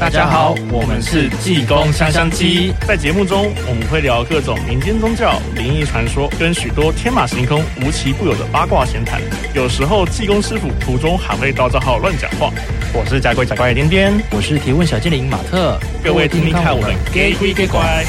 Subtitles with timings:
[0.00, 2.72] 大家好，我们是济公香香鸡。
[2.88, 9.20] 在节目中，我们会聊各种民间宗教、灵异传说，跟许多天马行空、无奇不有的八卦闲谈。
[9.54, 12.50] 有时候，济公师傅途中还会到账号乱讲话。
[12.94, 15.78] 我是假鬼假怪的颠颠，我是提问小精灵马特。
[16.02, 18.02] 各位听听看，我们给鬼给怪。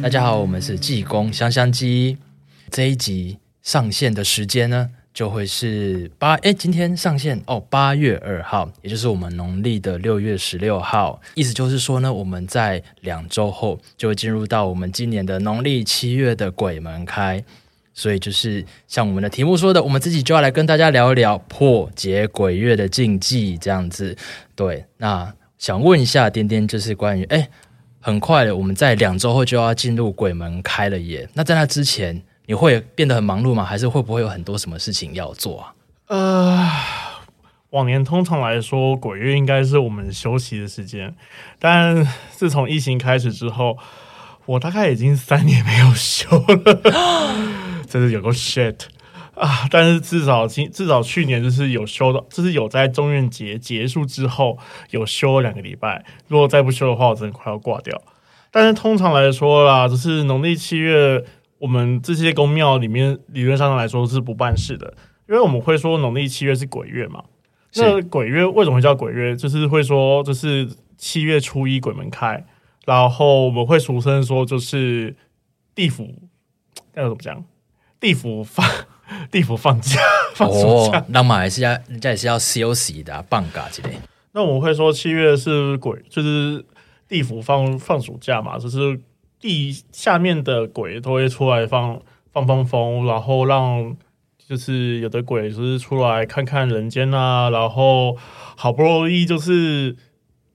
[0.00, 2.16] 大家好，我们是济公香香鸡。
[2.70, 4.90] 这一集上线的时间呢？
[5.14, 11.22] 就会是八哎，今天上线哦，八月二号，也就是我们农历的六月十六号。
[11.36, 17.42] 意思就是说呢，我们在两周后就会进入到我们今年的农历七月的鬼门开。
[17.96, 24.16] 所以就是像我们的题目说的，我们自己就要来跟大家聊一聊破解鬼月的禁忌，这样子。
[24.56, 27.48] 对，那想问一下颠颠，就是关于哎，
[28.00, 31.28] 很快的，我们在两周后就要进入鬼门开了耶。
[31.34, 32.20] 那在那之前。
[32.46, 33.64] 你会变得很忙碌吗？
[33.64, 35.74] 还是会不会有很多什么事情要做啊？
[36.08, 36.70] 呃，
[37.70, 41.14] 往年通常来说，鬼月应该是我们休息的时间，
[41.58, 43.78] 但自从疫情开始之后，
[44.44, 47.32] 我大概已经三年没有休了，
[47.88, 48.76] 真是有个 shit
[49.34, 49.66] 啊！
[49.70, 54.58] 但是至少今至少去年就是有休的，就是有在中元节结束之后
[54.90, 56.04] 有休两个礼拜。
[56.28, 57.98] 如果再不休的话，我真的快要挂掉。
[58.50, 61.24] 但是通常来说啦，就是农历七月。
[61.64, 64.92] 我们这些公庙里面，理论上来说是不办事的，
[65.26, 67.24] 因为我们会说农历七月是鬼月嘛。
[67.76, 69.34] 那鬼月为什么会叫鬼月？
[69.34, 72.44] 就是会说，就是七月初一鬼门开，
[72.84, 75.16] 然后我们会俗称说，就是
[75.74, 76.06] 地府
[76.96, 77.42] 要怎么讲？
[77.98, 78.66] 地府放
[79.32, 79.98] 地府放假，
[80.36, 81.02] 放暑假。
[81.08, 83.88] 那么还是要人家也是要休息的，放假之类。
[84.32, 86.62] 那我们会说七月是鬼，就是
[87.08, 89.00] 地府放放暑假嘛，就是。
[89.44, 92.00] 地下面的鬼都会出来放
[92.32, 93.94] 放放风，然后让
[94.38, 98.16] 就是有的鬼就是出来看看人间啊，然后
[98.56, 99.94] 好不容易就是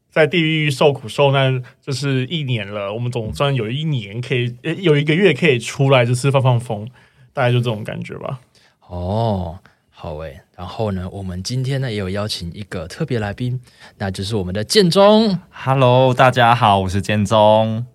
[0.10, 6.88] 在地狱受苦受难，就是一年了，我们总算有一年可以，有一个月可以出来，就是放放风，
[7.32, 8.40] 大概就这种感觉吧。
[8.88, 9.60] 哦，
[9.92, 13.62] 好诶，然后呢，我们今天呢也有邀请一个特别来宾，
[14.00, 15.38] 那就是我们的建中。
[15.52, 17.86] Hello，大家好，我是建中。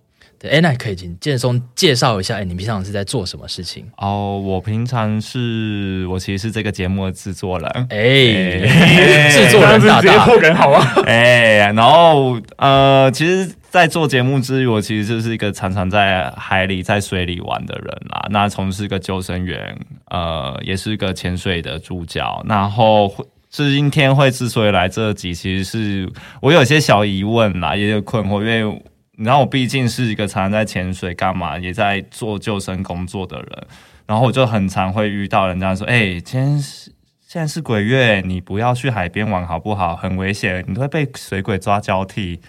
[0.43, 3.85] 哎，那可以请建松介绍一下，哎，你平常是在做什么事情？
[3.97, 18.27] 哦，我平常是我其实是这个节目的制作人，哎，制作人大大，破梗好啊， 哎，然后呃，其实，在做节目之余，我其实就是一个常常在海里、在水里玩的人啦。
[18.29, 19.77] 那从事个救生员，
[20.11, 22.43] 呃，也是个潜水的助教。
[22.47, 23.13] 然后
[23.51, 26.09] 是今天会之所以来这集，其实是
[26.41, 28.81] 我有些小疑问啦，也有困惑，因为。
[29.17, 33.67] 然后我毕竟是一个常常在潜水、干嘛也在做救生工作的人，
[34.05, 39.95] 然后我就很常会遇到人家说：“哎，今天是现在是鬼月，你不要去海边玩好不好？
[39.95, 42.39] 很危险，你都会被水鬼抓交替。”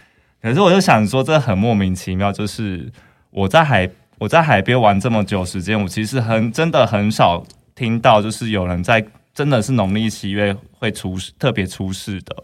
[0.43, 2.31] 可是我就想说，这很莫名其妙。
[2.31, 2.93] 就是
[3.31, 3.88] 我在海
[4.19, 7.44] 我在海边玩这么久时间，我其实很真的很少
[7.75, 12.37] 听到，就是有人在真的是农历七月会出事，特别出事的。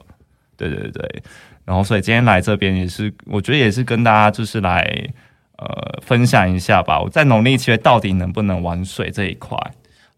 [0.56, 1.22] 对对对。
[1.65, 4.83] 然后，所以今天来这边也是，我觉得也是跟大家就是来
[5.59, 5.67] 呃
[6.03, 7.00] 分享一下吧。
[7.00, 9.56] 我在农历七月到底能不能玩水这一块？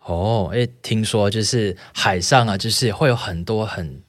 [0.06, 4.02] 哦，诶，听说就是海上啊，就是会有很多很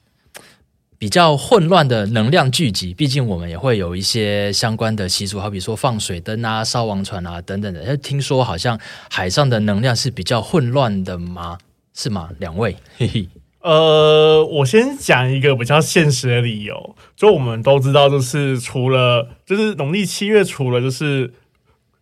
[0.98, 2.94] 比较混乱的能量聚集。
[2.94, 7.82] 毕竟我们也会有一些相关的习俗，好比说放水灯啊、烧王船啊等等的。
[7.82, 8.78] 诶，听说好像
[9.10, 11.58] 海上的能量是比较混乱的吗？
[11.94, 12.30] 是吗？
[12.38, 13.28] 两位，嘿嘿。
[13.66, 21.34] 呃，我先讲一个比较现实的理由，就我们都知道，就是除了就是农历七月，除了就是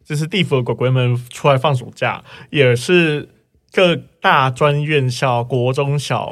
[0.04, 3.30] 就是地府的鬼鬼们出来放暑假，也是
[3.72, 6.30] 各大专院校、国中小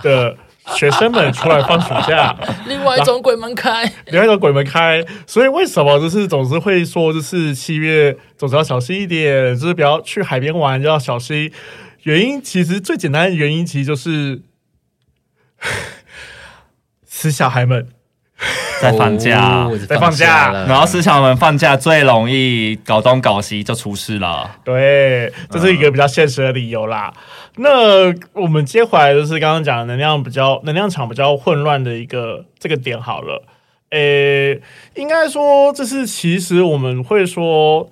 [0.00, 0.36] 的
[0.76, 2.36] 学生们出来放暑假。
[2.68, 5.04] 另外一种鬼门开，另外一种鬼门开。
[5.26, 11.50] 所以为什么就是总是会说，就是七月总是要小心一点，就是不要去海边玩，就要小心。
[12.04, 14.42] 原因其实最简单的原因，其实就是。
[17.04, 17.88] 死小孩们
[18.80, 24.56] 在放假，哦、在放假，然后死小孩们放假最容易搞东搞西，就出事了。
[24.64, 27.12] 对，这是一个比较现实的理由啦。
[27.56, 33.42] 嗯、那我们接回来就是刚刚讲的能量比较能量场比较混乱的一个这个点好了。
[33.90, 34.60] 诶，
[34.94, 37.90] 应该说这是其实我们会说，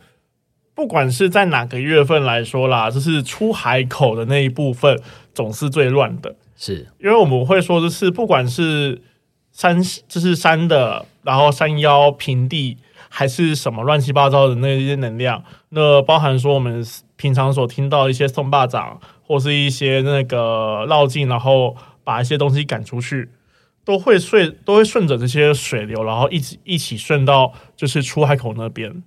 [0.74, 5.00] 不管是在哪个月份来说啦，就是出海口的那一部分
[5.34, 6.36] 总是最乱的。
[6.56, 9.02] 是因为我们会说，就是不管是
[9.52, 16.84] 山，就是山的，然后山腰平地，还是什么乱七八糟的那些能量，那包含说我们
[17.16, 23.30] 平常所听到一些送霸掌，或是一些那个绕境，然后把一些东西赶出去，
[23.84, 29.02] 都会顺都会顺着这些水流，然后一起一起顺到就是出海口那边。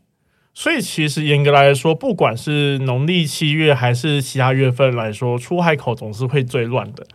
[0.53, 7.05] 所以其实严格来说，不管是农历七月还是其他月份来说，出海口总是会最乱的。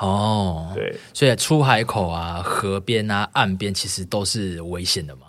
[0.00, 5.22] 哦，对，所以出海口啊、河边啊、岸边其实都是危险的嘛。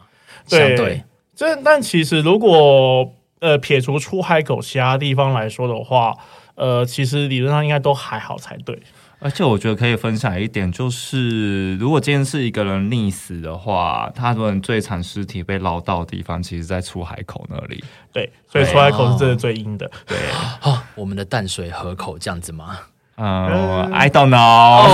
[0.50, 1.04] 对，相对，
[1.36, 6.16] 这但其实如果呃撇除出海口其他地方来说的话，
[6.56, 8.82] 呃，其实理论上应该都还好才对。
[9.20, 17.84] 而且我觉得可以分享一点，就是如果今天是一个人溺死的话，他们最惨尸体被捞到的地方，其实在出海口那里。
[18.12, 19.92] 对，所以出海口是真的最阴的。
[20.08, 20.18] 对，
[20.64, 22.80] 哦，我们的淡水河口这样子吗？
[23.24, 24.88] 嗯，I don't know。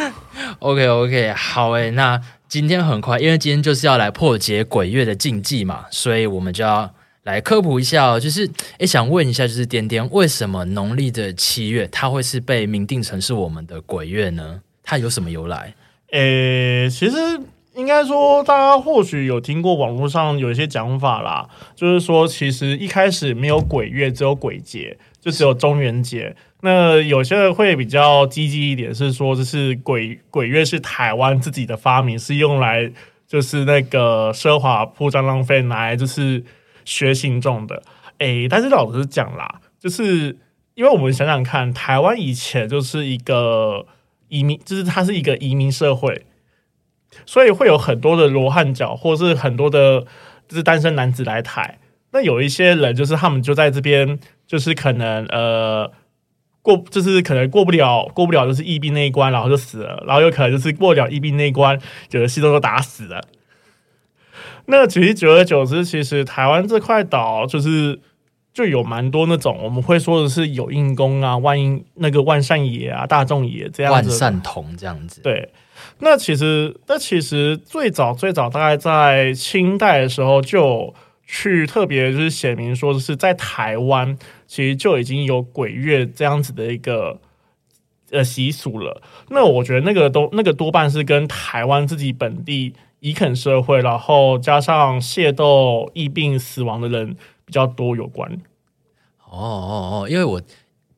[0.60, 2.18] OK OK，好诶，那
[2.48, 6.90] 今天很快，因为今天就是要来破解鬼月的禁忌嘛，所以我们就要
[7.24, 8.18] 来科普一下哦。
[8.18, 14.60] 就是，诶，想问一下，就是点点，为什么农历的七月它会是被明定成是我们的鬼月呢？
[14.82, 15.74] 它有什么由来？
[16.12, 17.16] 诶，其实
[17.74, 21.46] 应该说，大家或许有听过网络上有一些讲法啦，
[21.76, 24.96] 就是说，其实一开始没有鬼月，只有鬼节。
[25.22, 32.90] 就只有中元节，那有些人会比较积极一点，是说这是鬼鬼月是台湾自己的发明，是用来
[33.28, 36.42] 就是那个奢华铺张浪费，拿来就是
[36.84, 37.84] 学信众的。
[38.18, 40.36] 诶，但是老实讲啦，就是
[40.74, 43.86] 因为我们想想看，台湾以前就是一个
[44.26, 46.26] 移民，就是它是一个移民社会，
[47.24, 50.00] 所以会有很多的罗汉脚，或是很多的
[50.48, 51.78] 就是单身男子来台。
[52.10, 54.18] 那有一些人就是他们就在这边。
[54.52, 55.90] 就是可能呃
[56.60, 60.04] 过，就是可能过不了过不了，就是疫病那一关，然后就死了。
[60.06, 63.22] 然后有可能就是过不了疫病那一关，有的信众都打死了。
[64.66, 67.98] 那其实久而久之，其实台湾这块岛就是
[68.52, 75.22] 就有蛮多那种我们会说的是有硬功啊、万应那个万善爷啊、大众爷这样子、万善同这样子。
[75.22, 75.48] 对，
[76.00, 80.94] 那其实那其实最早最早大概在清代的时候就。
[81.24, 84.18] 去特别就是写明说是在台湾，
[84.52, 87.18] 其实就已经有鬼月这样子的一个
[88.10, 89.00] 呃习俗了。
[89.30, 97.16] 那我觉得那个都那个多半是跟台湾自己本地移垦社会，然后加上械斗疫病死亡的人
[97.46, 98.30] 比较多有关。
[99.24, 100.42] 哦哦哦，因为我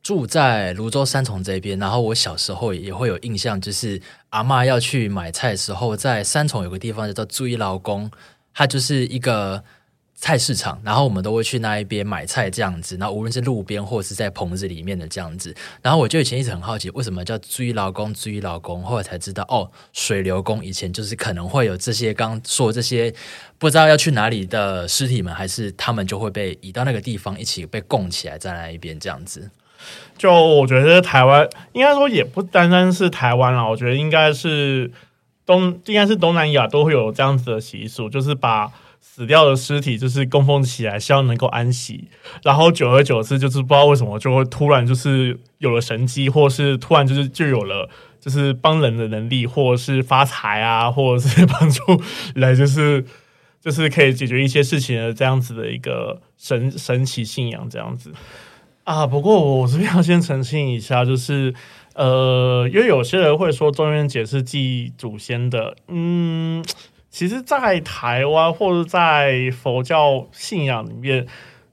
[0.03, 8.11] 住在芦洲三重这边，然后我小时候也会有印象，就是阿嬷要去买菜的时候，在三重有个地方叫做水流宫，
[8.53, 9.63] 它就是一个。
[10.17, 23.13] 菜市场，然后我们都会去那一边买菜这样子，然后无论是路边或者是在棚子里面的这样子，然后我就以前一直很好奇，为什么叫追老公追老公，后来才知道哦，水流工以前就是可能会有这些刚说这些
[23.57, 29.51] 不知道要去哪里的尸体们，还是他们就会被移到那个地方一起被供起来在那一边这样子。
[30.17, 34.89] 就我觉得台湾应该说也不单单是台湾啦，我觉得应该是
[35.45, 38.71] 东应该是东南亚都会有这样子的习俗，就是把。
[39.15, 42.09] 死掉的尸体就是供奉起来，希望能够安息。
[42.43, 47.89] 然后久而久之，就是不知道为什么就会突然就是有了神迹，或是突然就是就有了
[48.19, 51.81] 就是帮人的能力，或者是发财啊，或者是帮助
[52.35, 53.05] 来就是
[53.61, 58.11] 就是可以解决一些事情的这样子的一个神神奇信仰这样子
[58.83, 59.07] 啊。
[59.07, 61.53] 不过我这边要先澄清一下，就是
[61.93, 66.61] 呃，因为有些人会说中元节是祭祖先的，嗯。
[67.15, 71.25] 其实，在台湾或者在佛教信仰里面，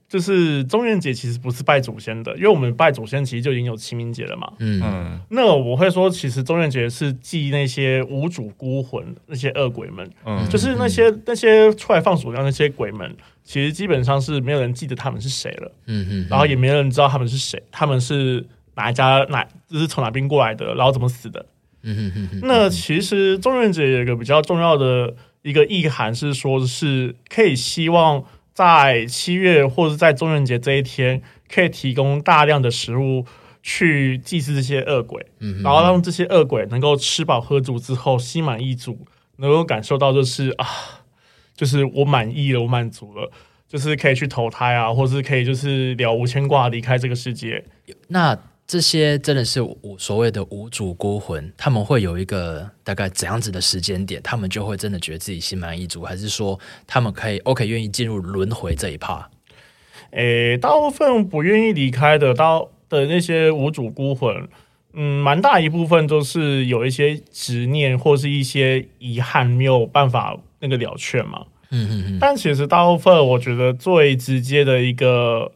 [0.09, 4.53] 就是中元节其实不是拜祖先的，因为我们拜祖先其实就已经有清明节了嘛。
[4.61, 5.21] 嗯嗯。
[5.31, 15.73] 那我会说，其实中元节是祭那些无主孤魂、那些恶鬼们，嗯，就是那些那些出来放暑假那些鬼们，其实基本上是没有人记得他们是谁了。
[15.87, 16.27] 嗯嗯。
[16.31, 18.47] 然后也没人知道他们是谁，他们是
[18.77, 21.45] 哪一家哪，就是从哪边过来的，然后怎么死的。
[21.83, 22.41] 嗯嗯嗯。
[22.45, 25.13] 那其实中元节有一个比较重要的。
[25.43, 31.21] 一个意涵是说，是可以希望在七月或者在中元节这一天，
[31.53, 33.27] 可以提供大量的食物
[33.63, 39.07] 去祭祀这些恶鬼，嗯、然后让这些恶鬼能够吃饱喝足之后心满意足，
[39.37, 40.67] 能够感受到就是啊，
[41.55, 43.31] 就是我满意了，我满足了，
[43.67, 47.65] 就是可以去投胎啊，或是可以就是了无牵挂离开这个世界。
[48.09, 48.39] 那。
[48.73, 59.29] 这些真的是我所谓的无主孤魂，他们会有一个大概怎样子的时间点，他们就会真的觉得自己心满意足，还是说他们可以 OK 愿意进入轮回这一趴？
[60.13, 64.49] 诶，大部分不愿意离开的到的那些无主孤魂，
[64.95, 71.45] 嗯，蛮大一部分都是有一些执念或是一些遗憾，没有办法那个了却嘛。
[71.69, 72.19] 嗯嗯嗯。
[72.19, 75.53] 但其实大部分我觉得最直接的一个。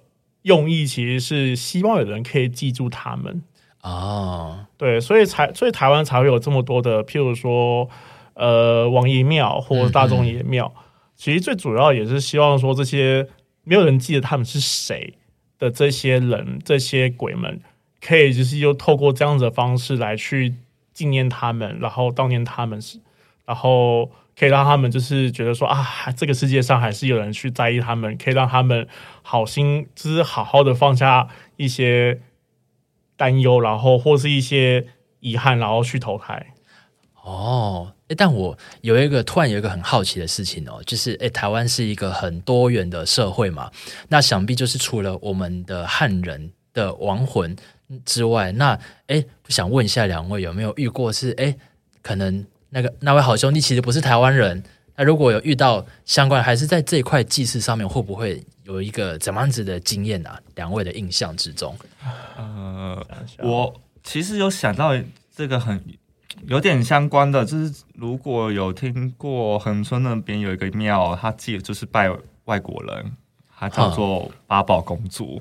[0.47, 3.43] 用意其实是希望有人可以记住他们。
[3.83, 7.89] 啊，对，所以才所以台湾才会有这么多的，譬如说
[8.35, 10.73] 呃王爷庙或者大众爷庙。
[10.75, 10.83] 嗯嗯
[11.17, 13.27] 其实最主要也是希望说，这些
[13.65, 15.15] 没有人记得他们是谁
[15.59, 17.59] 的这些人，这些鬼们，
[18.03, 20.55] 可以就是又透过这样子的方式来去
[20.93, 22.79] 纪念他们，然后悼念他们，
[23.47, 25.87] 然后可以让他们就是觉得说啊，
[26.17, 28.87] 这个世界上还是有人去在意他们，可以让他们
[29.23, 32.21] 好心，就是好好的放下一些
[33.17, 34.89] 担忧，然后或是一些
[35.21, 36.55] 遗憾，然后去投胎。
[37.23, 37.93] 哦。
[38.17, 43.69] 但我有一个突然有一个很好奇的事情哦，就是诶，台湾是一个很多元的社会嘛，
[44.07, 47.57] 那想必就是除了我们的汉人的亡魂
[48.05, 51.57] 之外，那诶，想问一下两位有没有遇过是诶，
[52.01, 52.47] 可能
[52.77, 54.63] 那个那位好兄弟其实不是台湾人，
[54.97, 60.39] 那如果有遇到相关，还是在这一块祭祀上面，会不会有一个怎么样子的经验啊？
[60.57, 61.75] 两位的印象之中，
[62.37, 63.03] 呃，
[63.39, 64.93] 我其实有想到
[65.35, 65.83] 这个很。
[66.47, 72.15] 有点相关的，就是如果有听过恒村那边有一个庙，他记得就是拜
[72.45, 73.13] 外国人，
[73.59, 75.41] 它叫做八宝公主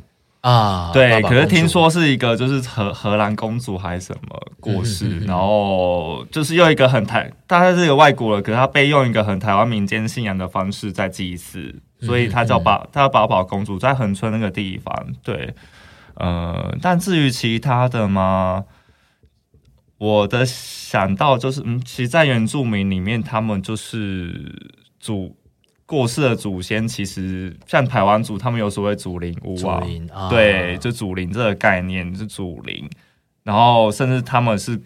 [0.49, 0.91] 啊。
[0.93, 14.93] 对，可是听说是一个就是荷荷兰公主还是什么过世，嗯、然后就是用一个很台，大概是一个外国人，可是他被用一个很台湾民间信仰的方式在祭祀，所以他叫宝，他叫宝宝公主，在恒春那个地方。
[15.23, 15.53] 对，
[16.15, 18.65] 呃，但至于其他的嘛？
[19.97, 24.53] 我的想到就是，嗯，其实，在原住民里面，他们就是
[24.99, 25.37] 祖
[25.85, 30.29] 过世的祖先，其实像台湾族，他们有所谓祖灵屋啊，啊。
[30.29, 32.89] 对，就祖灵这个概念是祖灵，
[33.43, 34.79] 然后甚至他们是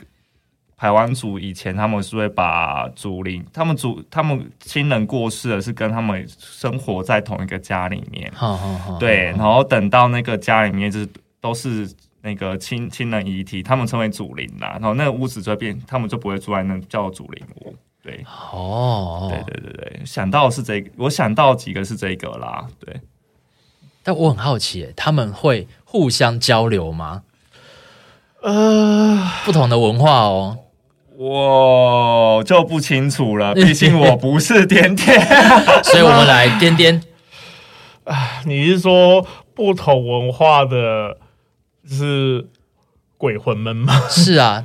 [0.77, 11.08] 台湾族以前，他们是会把祖灵，他们祖他们亲人过世了，是跟他们生活在同一个家里面，好好好，对，然后等到那个家里面，就是
[11.39, 11.89] 都是。
[12.22, 17.74] 那个亲亲人遗体，他们称为祖灵啦，然后那个屋子就变，他们就不会住在那叫祖灵屋。
[18.03, 23.01] 对，哦，对对对对，想到是这个，我想到几个是这个啦，对。
[24.01, 27.24] 但我很好奇，他们会互相交流吗？
[28.41, 30.60] 呃，不同的文化哦，
[31.18, 35.20] 我就不清楚了， 毕竟我不是颠颠，
[35.84, 37.03] 所以我们来颠颠。
[38.06, 41.18] 啊，你是说不同文化的？
[41.91, 42.48] 是
[43.18, 44.00] 鬼魂们吗？
[44.10, 44.63] 是啊，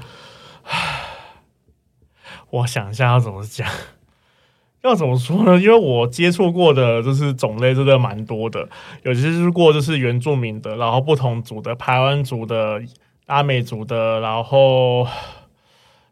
[2.50, 3.66] 我想一下要怎么讲，
[4.84, 5.58] 要怎么说呢？
[5.58, 8.68] 因为我接触过的就是种类真的蛮多的，
[9.02, 12.80] 有接触过就是原住民的，然后不同族的，台湾族的、
[13.26, 15.06] 阿美族的，然后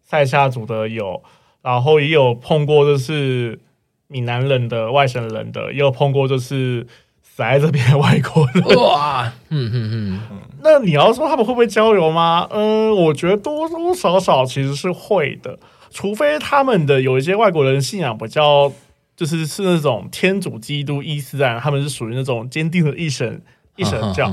[0.03, 1.23] 塞夏族的有，
[1.61, 3.61] 然后也有碰过就是
[4.09, 6.87] 闽南人的、外省人的，也有碰过就是。
[7.35, 12.47] 死在这边的外国人哇，嗯嗯嗯，那你要说他们会不会交流吗？
[12.51, 15.59] 嗯，我觉得多多少少其实是会的，
[15.93, 18.73] 除非他们的有一些外国人信仰比较，
[19.15, 23.43] 就是是那种天主基督伊斯兰，他们是属于那种坚定的一神
[23.77, 24.33] 一神教。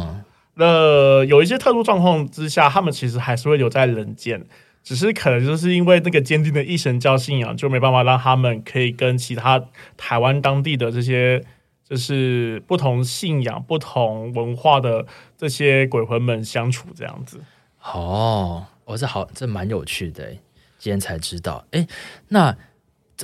[0.56, 4.44] 那有一些特殊状况之下，他们其实还是会留在人间，
[4.84, 9.64] 只是可能就是因为那个坚定的一神教信仰，就没办法让他们可以跟其他
[9.98, 11.44] 台湾当地的这些。
[11.90, 17.42] 就是不同信仰、不同文化的这些鬼魂们相处这样子。
[17.82, 20.32] 哦，我、哦、这好，这蛮有趣的。
[20.80, 21.64] 今天才知道。
[21.72, 21.88] 哎，
[22.30, 22.56] 那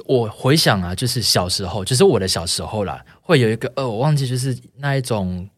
[0.06, 5.50] 我回想啊，就是小时候，就是我的小时候啦，会有一个呃，我忘记就是那一种。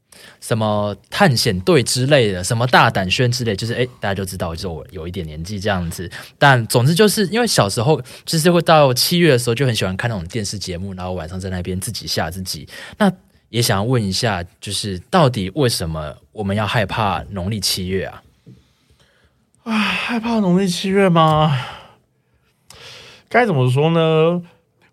[0.41, 6.09] 什么探险队之类的，什么大胆宣之类，就是诶，大家就知道，就是我有一点年纪这样子。
[6.39, 12.67] 但总之就是因为小时候，就是会到七月的时候就很喜欢看那种电视节目，然后晚上在那边自己吓自己。
[12.97, 13.11] 那
[13.49, 18.23] 也想要问一下，就是到底为什么我们要害怕农历七月啊？
[19.65, 21.55] 啊，害怕农历七月吗？
[23.29, 24.41] 该怎么说呢？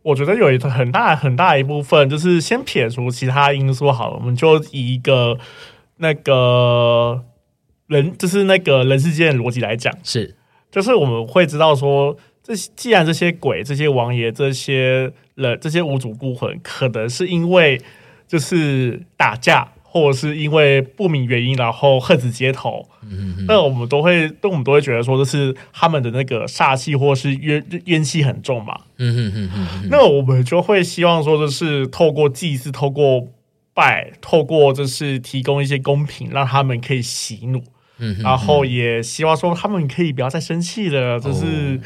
[0.02, 5.38] 我觉得有一个很大很大一部分，就是先撇除其他因素好了，我们就以一个
[5.96, 7.24] 那个
[7.86, 10.36] 人，就是那个人世间的逻辑来讲，是，
[10.70, 17.80] 就是我们会知道说，这既然这些鬼、这些王爷、这些人、这些无主孤魂，可能是因为
[18.26, 19.70] 就是打架。
[19.94, 22.84] 或者是因为不明原因，然后恨死街头，
[23.46, 33.28] 那我们都会，那我们都会觉得说，这是他们的那个煞气，或是冤冤气很重嘛，嗯嗯嗯，那我们就会希望说，就是透过祭祀，透过
[33.72, 37.62] 拜，透过就是提供一些公平，让他们可以息怒，
[37.98, 41.80] 嗯，然后也希望说他们可以不要再生气了，就是。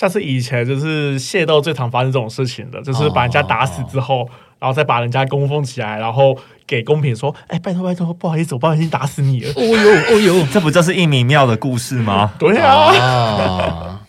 [0.00, 4.26] 像是以前就是械斗最常发生这种事情的，就是把人家打死之后，
[4.58, 6.34] 然后再把人家供奉起来，然后
[6.66, 12.32] 给公屏说：“哎，拜托拜托，不好意思，我不小心打死你了。”哦呦哦呦， 这不就是一米庙的故事吗？
[12.40, 14.00] 对啊。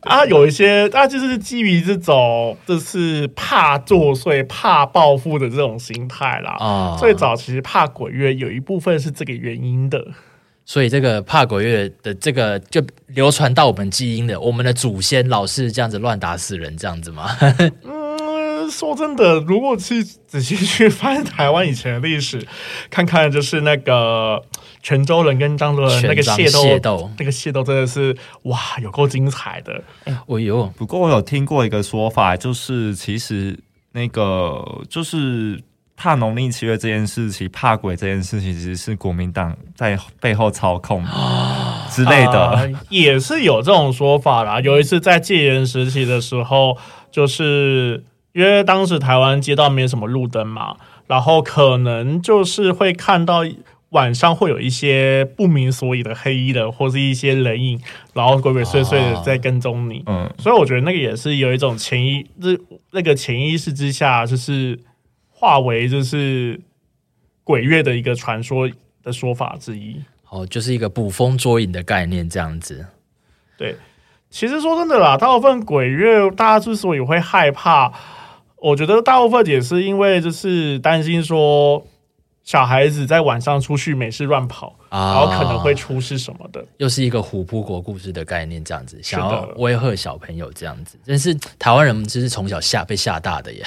[0.00, 6.56] 啊，有一些啊，就是基于这种就是怕作祟、怕报复的这种心态啦。
[6.58, 10.04] 啊，最早其实怕鬼月有一部分是这个原因的。
[10.72, 17.28] 所以这个怕鬼月的这个就流传到我们基因的，我们的祖先老是这样子乱打死人这样子吗？
[17.84, 22.46] 嗯，说真的，如果去仔细去翻台湾以前的历史，
[22.88, 24.42] 看看就是那个。
[24.84, 29.80] 泉州人跟漳州人那个械斗，那个械斗真的是哇，有够精彩的！
[30.06, 33.56] 哎呦，不过我有听过一个说法，就是其实
[33.92, 35.62] 那个就是
[35.96, 41.04] 怕农历七月这件事情，怕鬼这件事情，其实是国民党在背后操控
[41.90, 44.60] 之类的，呃，也是有这种说法啦。
[44.60, 46.76] 有一次在戒严时期的时候，
[47.10, 53.42] 就是因为当时台湾街道没有什么路灯嘛，然后可能就是会看到。
[53.92, 57.78] 晚上会有一些不明所以的黑衣人，或是一些人影，
[58.14, 60.02] 然后鬼鬼祟祟的在跟踪你。
[60.06, 62.56] 嗯，所以我觉得那个也是有一种潜意，那
[62.92, 64.80] 那个潜意识之下，就是
[65.42, 66.60] 化为就是
[67.42, 68.70] 鬼月的一个传说
[69.02, 70.00] 的说法之一。
[70.28, 72.86] 哦，就是一个捕风捉影的概念，这样子。
[73.58, 73.74] 对，
[74.30, 77.92] 其实说真的啦，大部分鬼月大家之所以会害怕，
[78.58, 81.84] 我觉得大部分也是因为就是担心说。
[82.44, 93.64] 小孩子在晚上出去没事乱跑，然后可能会出事什么的，哦、又是一个虎扑国故事的概念，这样子想要威吓小朋友这样子，但是台湾人就是从小吓被吓大的耶。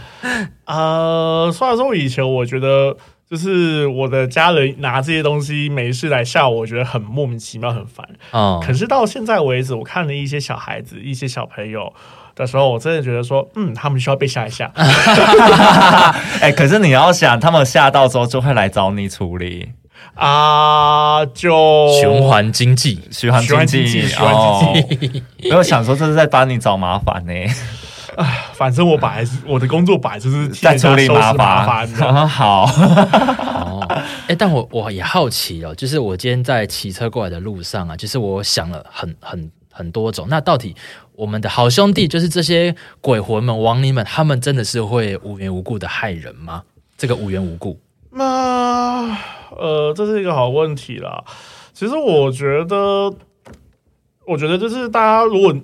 [0.66, 2.94] 呃，虽然说以前我觉得
[3.28, 8.06] 就是我的家人拿这些东西没事来吓我，我觉得很莫名其妙，很烦。
[8.32, 11.92] 哦，可是到现在为止，我看了一些小孩子，一些小朋友。
[12.36, 14.70] 的时候，我真的觉得说，嗯，他们需要被吓一下。
[16.40, 19.72] 哎、欸，可是你要想，他们吓到之后就会来找你处理
[20.14, 25.22] 啊，就循环经济，循环经济，循环经济。
[25.42, 27.32] 没有想说这是在帮你找麻烦呢。
[28.16, 31.88] 哎，反正我本来我的工作本来就是在处理麻烦。
[32.28, 33.86] 好，哦，
[34.26, 40.74] 哎，但我我也好奇哦，就是我今天在骑车过来的路上啊，就是我想了很很很多种，那到底。
[41.20, 46.62] 我们的好兄弟就是这些鬼魂们、亡灵们，他们真的是会无缘无故的害人吗？
[46.96, 47.78] 这个无缘无故，
[48.10, 49.14] 那
[49.56, 51.24] 呃，这是一个好问题啦。
[51.72, 53.12] 其实我觉得，
[54.26, 55.54] 我觉得就是大家如果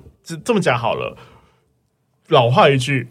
[0.45, 1.17] 这么讲好了，
[2.29, 3.09] 老话一句，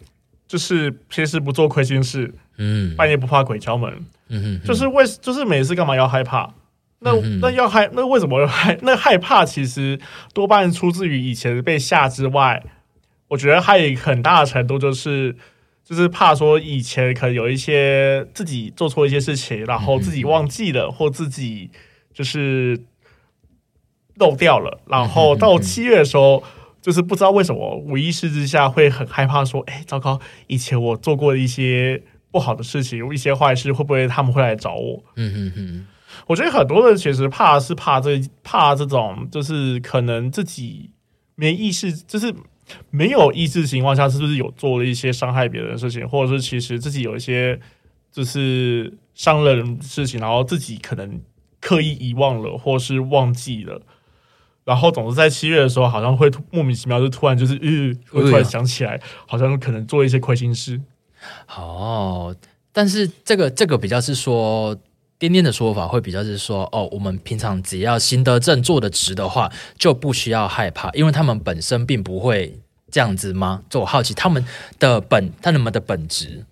[0.47, 3.91] 就是平时不做亏心事，嗯，半夜不怕鬼敲门，
[4.29, 6.53] 嗯哼哼，就是为就是每次干嘛要害怕？
[6.99, 8.77] 那那要害那为什么要害？
[8.81, 9.99] 那害怕其实
[10.33, 12.63] 多半出自于以前被吓之外，
[13.27, 15.35] 我觉得还有一个很大的程度就是
[15.85, 21.69] 就是怕说以前可能有一些自己做错一些事情，然后自己忘记了或自己
[22.11, 22.81] 就是
[24.15, 26.43] 漏掉了，然后到七月的时候，
[26.81, 35.03] 就是不知道为什么无意识之下会很害怕说，哎，糟糕，以前我做过一些不好的事情，有一些坏事，会不会他们会来找我？
[35.15, 35.87] 嗯嗯嗯。
[36.27, 40.89] 我觉得很多人其实怕是怕这怕这种，就是可能自己
[41.35, 42.33] 没意识，就是
[42.89, 47.59] 没有意识情况下，是不是有做了一些伤害别人的事情，或者是其实自己有一些
[48.11, 51.21] 就是伤人的事情，然后自己可能
[51.59, 53.81] 刻意遗忘了，或是忘记了，
[54.63, 60.81] 然后总是在七月的时候，好像会莫名其妙就突然就是，嗯，会突然想起来，好像可能做一些亏心事。
[61.55, 62.35] 哦，
[62.71, 64.75] 但是这个这个比较是说。
[65.17, 72.59] 颠颠的说法会比较是说，哦，我们平常只要行得正、坐得直的话，就不需要害怕，因为他们本身并不会
[72.91, 73.61] 这样子吗？
[73.69, 74.45] 就我好奇他们
[74.77, 76.45] 的本，他们的本质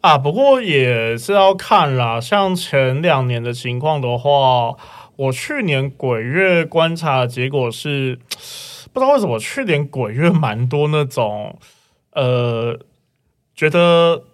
[0.00, 0.18] 啊。
[0.18, 4.74] 不过也是要看啦，像前两年的情况的话，
[5.14, 8.18] 我去年鬼月观察的结果是，
[8.92, 11.56] 不知道为什么去年鬼月蛮多那种，
[12.10, 12.76] 呃，
[13.54, 14.24] 觉得。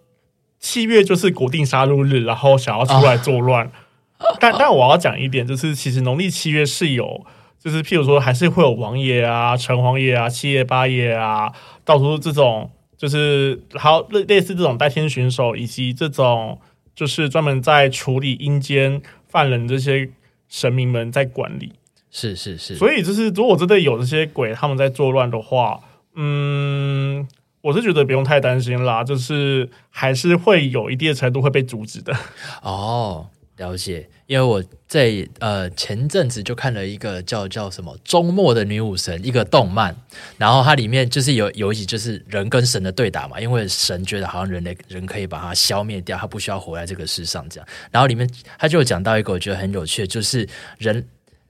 [0.69, 3.71] 七月就是国定杀戮日，然后想要出来作乱，
[4.41, 7.25] 但但我要讲一点，就是其实农历七月是有，
[7.63, 11.53] 就是譬如说还是会有王爷啊、城隍爷啊、七爷八爷啊，
[11.85, 16.59] 到处这种就是还有类类似这种代天巡守，以及这种
[16.97, 20.11] 就是专门在处理阴间犯人这些
[20.49, 21.75] 神明们在管理。
[22.11, 25.79] 是是是，所以就是如果真的有这些鬼他们在作乱的话，
[26.17, 27.29] 嗯。
[27.67, 32.17] 我是觉得不用太担心啦，就是还是会有一定的程度会被阻止的。
[32.63, 33.27] 哦，
[33.57, 39.97] 了解，因为我在呃前阵子就看了一个叫叫什么《终末的女武神》一个动漫，
[40.39, 47.69] 然后它里面就是有有一集就是人跟神的对打嘛，因为神觉得好像人类人可以把它消灭掉，他不需要活在这个世上这样。
[47.91, 50.49] 然后里面他就讲到一个我觉得很有趣的，就是
[50.79, 51.05] 人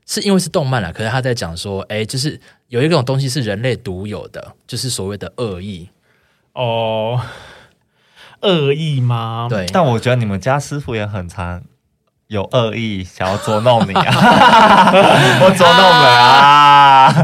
[0.06, 5.86] 是因为是动漫啦，可是他在讲说，哎，就是有一种东西是人类独有的，就是所谓的恶意
[6.56, 7.20] 哦，
[8.40, 9.46] 恶意吗？
[9.50, 11.62] 对，但我觉得你们家师傅也很惨。
[12.28, 14.02] 有恶意想要捉弄你啊！
[15.42, 17.14] 我捉弄了啊！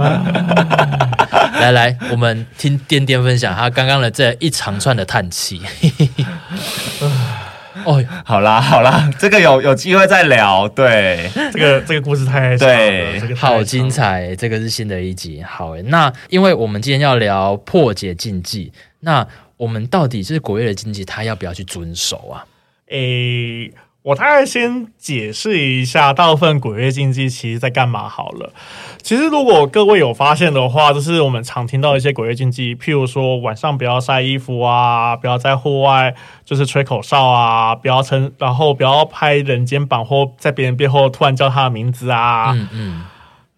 [1.58, 5.60] 来来，我们听颠颠分享他刚刚的这一长串的叹气。
[7.84, 10.68] 哦，好啦好啦，这个有有机会再聊。
[10.68, 14.36] 对，这个这个故事太对，这个好精彩。
[14.36, 15.42] 这个是新的一集。
[15.42, 18.72] 好，那因为我们今天要聊破解禁忌，
[19.04, 22.46] 那我们到底就是鬼月的禁忌，他要不要去遵守啊？
[22.88, 23.72] 诶。
[24.04, 28.52] 我大概先解释一下，大部分鬼月禁忌其实在干嘛好了。
[29.00, 36.12] 其实如果各位有发现的话，就是我们常听到一些鬼月禁忌，譬如说晚上不要晒衣服啊，不要在户外
[36.44, 42.50] 就是吹口哨啊，不要称，然后不要拍人肩膀或在别人背后突然叫他的名字啊。
[42.50, 43.04] 嗯嗯。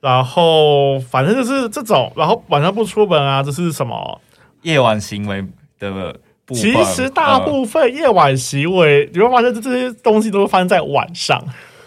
[0.02, 4.20] 然后反正就是这种，然后晚上不出门啊，这是什么
[4.64, 5.42] 夜晚行为
[5.78, 6.20] 的。
[6.48, 11.42] 其实大部分夜晚行为，你会发现这这些东西都是发生在晚上。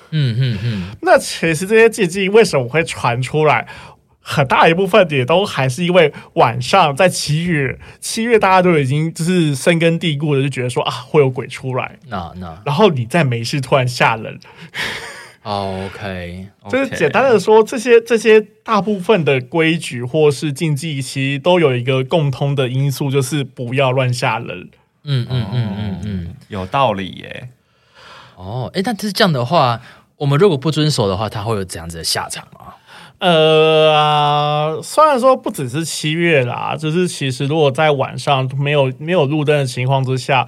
[0.10, 0.96] 嗯嗯嗯。
[1.04, 3.68] 那其实这些禁忌为什么会传出来？
[4.20, 11.98] 很大一部分也都还是因为晚上在七月，七月大家都已经就是深根蒂固的就觉得说啊会有鬼出来。
[12.08, 14.40] 那那，然后你在没事突然吓人。
[15.50, 24.70] OK， 就是简单的说，这些这些大部分的规矩或是禁忌，其实都有一个共通的因素，就是不要乱吓人。
[25.06, 27.48] 嗯嗯嗯嗯嗯，有道理耶。
[28.36, 29.80] 哦，哎，但是这样的话，
[30.18, 32.74] 我们如果不遵守的话，他会有这样子的下场吗？
[33.20, 40.46] 呃，虽然说不只是七月啦，就是其实如果在晚上没有没有路灯的情况之下。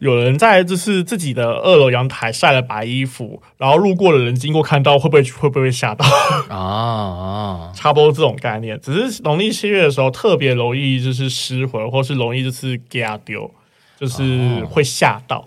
[0.00, 6.06] 有人在就是自己的二楼阳台晒了白衣服，然后路过的人经过看到，会不会会不会吓到
[6.48, 6.56] 啊？
[6.56, 8.80] 啊， 差不多这种概念。
[8.80, 13.50] 只是农历七月的时候特别容易就是失魂，或是容易就是吓丢，
[13.98, 15.46] 就是会吓到。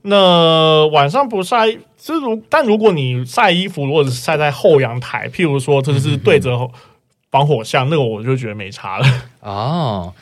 [0.00, 6.70] 那晚上不晒，就如但如果你晒衣服，如果是晒在后阳台，譬如说这是对着
[7.30, 9.06] 防火巷，那个我就觉得没差了。
[9.40, 10.14] 哦。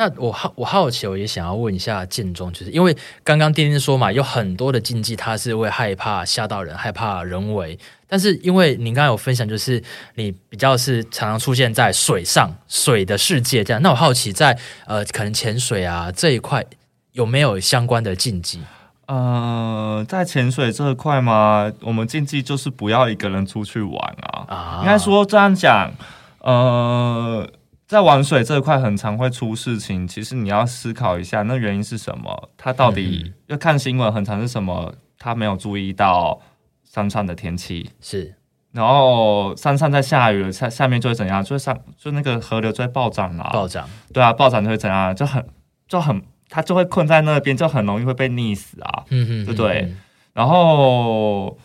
[0.00, 7.76] 那我好，我好奇，我也想要问一下建中，就是因为刚刚丁丁说嘛，有很多的禁忌，他是会害怕吓到人，害怕人为。
[8.06, 9.82] 但是因为您刚刚有分享，就是
[10.14, 13.82] 你比较是常常出现在水上水的世界这样。
[13.82, 16.64] 那我好奇在，在呃，可能潜水啊这一块
[17.10, 18.62] 有没有相关的禁忌？
[19.06, 24.44] 呃，在潜水这一块嘛，我们禁忌就是不要一个人出去玩啊。
[24.46, 25.92] 啊，应该说这样讲，
[26.38, 27.50] 呃。
[27.88, 32.50] 在玩水这一块很常会出事情，其实你要思考一下，那原因是什么？
[32.58, 34.94] 他到底要看新闻，很常是什么？
[35.18, 36.38] 他没有注意到
[36.84, 38.34] 山上的天气是，
[38.72, 41.42] 然后山上在下雨了，下下面就会怎样？
[41.42, 45.16] 就会上就那个河流就会暴涨了，暴涨，对啊，暴涨就会怎样？
[45.16, 45.42] 就很
[45.88, 49.94] 就很，他就会困在那边，就很容易会被溺死啊，嗯嗯，对不对？
[50.34, 51.56] 然后。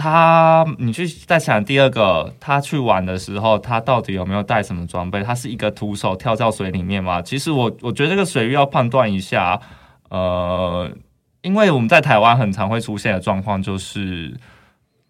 [0.00, 5.22] 他，你去再想第二个，他去玩的时候，他到底有没有带什么装备？
[5.22, 7.20] 他是一个徒手跳到水里面吗？
[7.20, 9.60] 其实我我觉得这个水域要判断一下，
[10.08, 10.90] 呃，
[11.42, 14.34] 因为我们在台湾很常会出现的状况，就是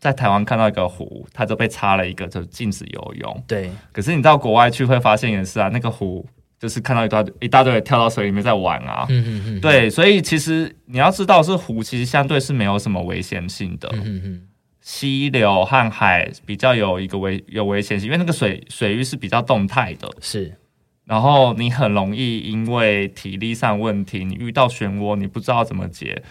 [0.00, 3.44] 在台湾看到一个湖，他就被插了一个就禁止游泳。
[3.46, 6.26] 对，可是你到国外去会发现也是啊，那个湖
[6.58, 9.06] 就是看到一大一大堆人跳到水里面在玩啊。
[9.08, 9.60] 嗯嗯嗯。
[9.60, 13.88] 对，所以其实你要知道，是湖其实相对是没有什么危险性的。
[13.92, 14.42] 嗯嗯。
[14.80, 20.56] 溪流和海比较有一个危有危险性，因为那个水水域是比较动态的，是。
[21.04, 26.22] 然后你很容易因为体力上问题，你遇到漩涡，你不知道怎么解，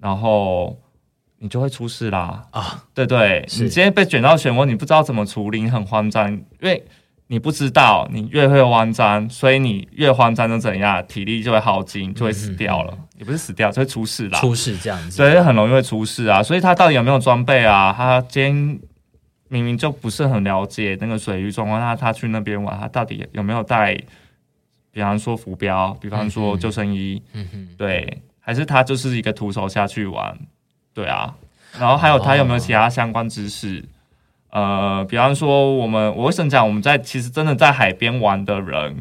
[0.00, 0.78] 然后
[1.38, 2.84] 你就会出事啦啊！
[2.94, 6.84] 对对，你今天被卷到漩涡，你不知道怎么处理，你很慌张，因为。
[7.28, 12.92] 你不知道，你越会慌张，所以你越慌张就怎样，体力就会耗尽，就会死掉了。
[12.92, 14.38] 嗯嗯、也不是死掉，就会出事啦。
[14.38, 16.42] 出事这样子，所以很容易会出事啊。
[16.42, 17.92] 所以他到底有没有装备啊？
[17.96, 18.80] 他今天
[19.48, 23.96] 明明就不是很了解那个水域状况，那他去那边玩，他到底有没有带？
[24.92, 30.34] 比方说浮标，比方说救生衣，嗯哼，对，还是他就是一个徒手下去玩？
[30.94, 31.34] 对啊，
[31.78, 33.80] 然后还有他有没有其他相关知识？
[33.80, 33.84] 哦
[34.50, 38.96] 呃，比方说，我们我为什么讲我们在其实真的在海边玩的人，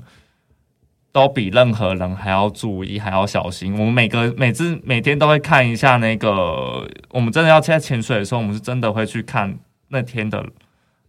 [1.12, 3.73] 都比任何人还要注意，还要小心。
[3.79, 9.58] 我们每个每次每天都会看一下那个，我们真的要在潜水的时候，我们是真的会去看
[9.89, 10.45] 那天的。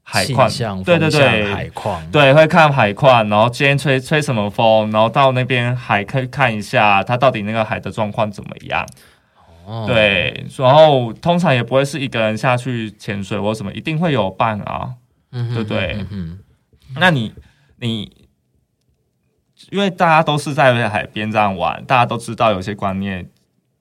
[0.08, 0.48] 海况，
[0.84, 8.86] 对对对，海况，对，会看海况，然后今天吹吹什么风，然后到那边海可以看一下，它到底那个海的状况怎么样。
[9.66, 14.94] 哦，对，然后通常也不会是一个人下去潜水或什么，一定会有伴啊，
[15.32, 16.06] 嗯，对不对？
[16.10, 16.38] 嗯，
[16.94, 17.34] 那你
[17.80, 18.26] 你，
[19.70, 23.28] 因为大家都是在海边这样玩，大家都知道有些观念，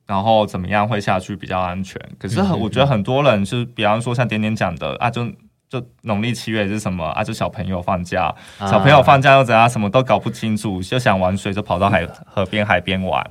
[0.08, 2.02] 然后怎么样会下去比较安全。
[2.18, 5.32] 可是我觉得很多人是，比方说像点点讲的啊，就。
[5.68, 7.24] 就农历七月是什么啊？
[7.24, 9.68] 就小朋友放假，啊、小朋友放假又怎样？
[9.68, 13.28] 什么都搞不清楚，就想玩水，就跑到海河边、海边玩，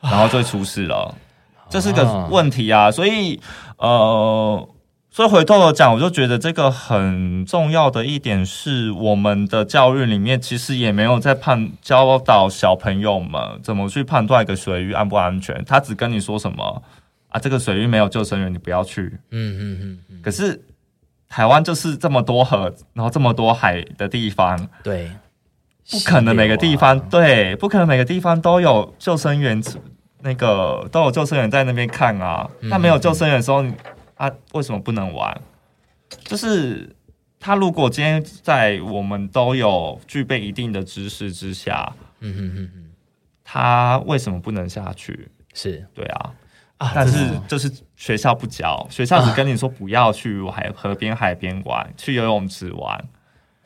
[0.00, 1.14] 然后就出事了，啊、
[1.70, 2.90] 这是个问题啊！
[2.90, 3.40] 所以，
[3.78, 4.68] 呃，
[5.10, 16.82] 所以回头来讲，我就觉得这个很重要的一点是，我们的教育里面其实也没有在判教导小朋友们怎么去判断一个水域安不安全，他只跟你说什么
[17.28, 19.02] 啊，这个水域没有救生员，你不要去。
[19.30, 20.60] 嗯嗯嗯嗯，可是。
[21.32, 25.08] 台湾就是这么多河，然后这么多海的地方，对，
[25.88, 29.62] 不可能每个地方，对，不可能每个地方都有救生员，
[30.22, 32.48] 那个都有救生员在那边看啊。
[32.60, 33.64] 那、嗯、没有救生员的时候，
[34.16, 35.40] 啊，为什么不能玩？
[36.24, 36.94] 就是
[37.38, 42.90] 他如果今天在我们都有具备一定的知识之下，嗯哼哼哼，
[43.44, 45.28] 他为什么不能下去？
[45.54, 46.32] 是对啊。
[46.78, 46.92] 啊！
[46.94, 53.04] 但是就是学校不教，学校只跟你说不要去海河边、海边玩，去游泳池玩，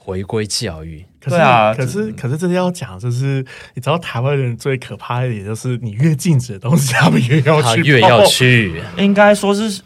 [0.04, 1.04] 回归教育。
[1.20, 8.82] 可是啊，可是可是这是要讲，就是你知道台湾人最可怕一点，就是你越禁止的东西，他们越要去，越要去。
[8.98, 9.82] 应该说是。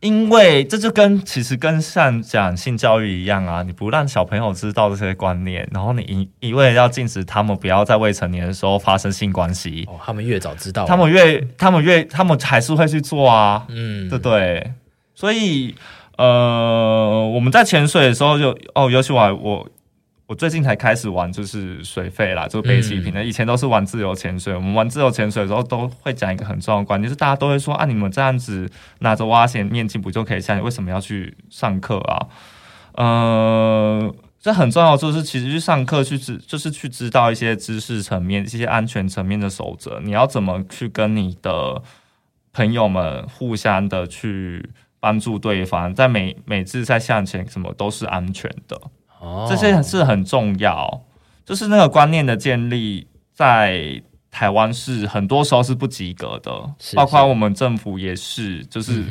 [0.00, 14.72] 因为这就跟其实跟像讲性教育一样啊，你不让小朋友知道这些观念，然后你一一味要禁止他们不要在未成年的时候发生性关系，哦，他们越早知道，他们越他们越他们还是会去做啊，嗯，对对，
[15.14, 15.72] 所以
[16.18, 19.68] 呃，我们在潜水的时候就哦，尤其我我。
[20.28, 23.22] 我最近才开始玩，就是水肺啦，就背气瓶的。
[23.22, 24.54] 以前都是玩自由潜水。
[24.54, 28.66] 我们玩自由潜水的时候，都会讲一个很重要的观念，就是大家都会说啊，你们这样子
[29.00, 30.62] 拿着蛙鞋面镜不就可以下去？
[30.62, 32.28] 为什么要去上课啊？
[32.94, 40.00] 呃，这很重要，就是其实去上课去知，就是去知道一些知识层面、一些安全层面的守则。
[40.02, 41.82] 你要怎么去跟你的
[42.54, 44.70] 朋友们互相的去
[45.02, 48.80] 帮助对方，在每每次在向前，什么都是安全的。
[49.48, 51.02] 这些是很重要，
[51.44, 59.02] 就是那个观念的建立，在台湾是很多时候是不及格的，是是包括我们政府也是，就是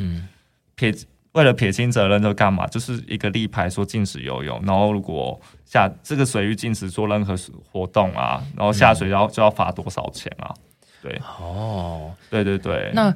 [0.76, 0.98] 撇、嗯、
[1.32, 7.34] 为了撇清责任就干嘛，就是一个立牌说禁止游泳，然后如果下这个水域禁止做任何
[7.70, 10.54] 活动啊，然后下水要、嗯、就要罚多少钱啊？
[11.02, 13.14] 对，哦，对对对，那。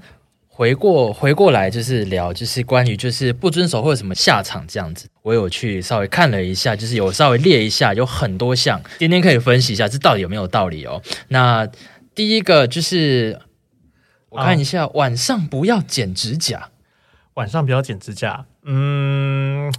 [0.56, 5.06] 回过回过来就是聊，就是关于就是不遵守会有什么下场这样子。
[5.20, 11.02] 我有去稍微看了一下，就是有稍微列一下，有很多项，今天可以分析一下，这到底有没有道理哦？
[11.28, 11.68] 那
[12.14, 13.38] 第一个就是
[14.30, 16.70] 我看一下，晚上不要剪指甲，
[17.34, 19.70] 晚上不要剪指甲，嗯。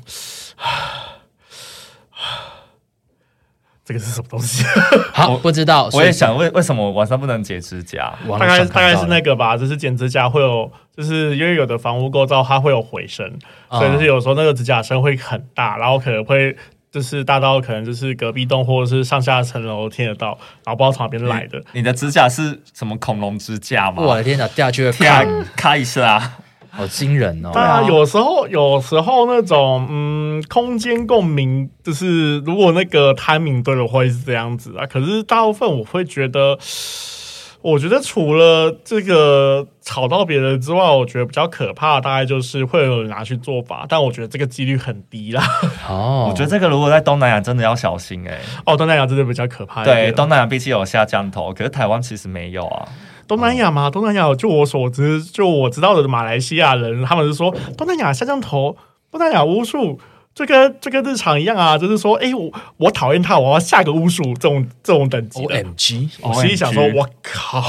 [3.88, 4.66] 这个是什么东西？
[5.14, 5.90] 好，不知道。
[5.94, 8.14] 我也想为为什么晚上不能剪指甲？
[8.38, 13.26] 大概大概是那个吧，就是剪指甲会有，就是因为有的房屋构造它会有回声，
[13.70, 16.54] 嗯、所以就是有时候那个指甲声会很大，然后可能会
[16.92, 21.64] 就是大到可能就是隔壁栋或者是上下层楼听得到，然后不知道从哪边来的。
[21.72, 24.04] 你的指甲是什么恐龙指甲吗？
[24.04, 25.24] 我的天哪，掉下去会 咔
[25.56, 26.34] 咔一下。
[26.78, 27.50] 好惊人哦！
[27.52, 34.86] 对啊，有时候有时候那种嗯，空间共鸣就是如果那个 timing 对的话是这样子啊。
[34.86, 36.56] 可是大部分我会觉得，
[37.64, 45.44] 我觉得除了这个吵到别人之外，我觉得比较可怕大概就是会有人拿去做法，但我觉得这个几率很低啦。
[45.90, 48.40] 哦，我觉得这个如果在东南亚真的要小心哎、欸。
[48.68, 49.84] 哦，东南亚真的比较可怕。
[49.84, 52.88] 对，东南亚毕竟有下降头，可是台湾其实没有啊。
[53.28, 53.90] 东南亚嘛？
[53.90, 58.76] 东南亚，就我所知，就我知道的马来西亚人，他们是说东南亚下降头，
[59.12, 60.00] 东南亚巫术，
[60.34, 65.64] 这跟这跟日常一样啊，就是说，哎、欸，我我讨厌他，我要下个巫术，这种这种等级的。
[65.64, 67.60] OMG，我心里想说，我靠，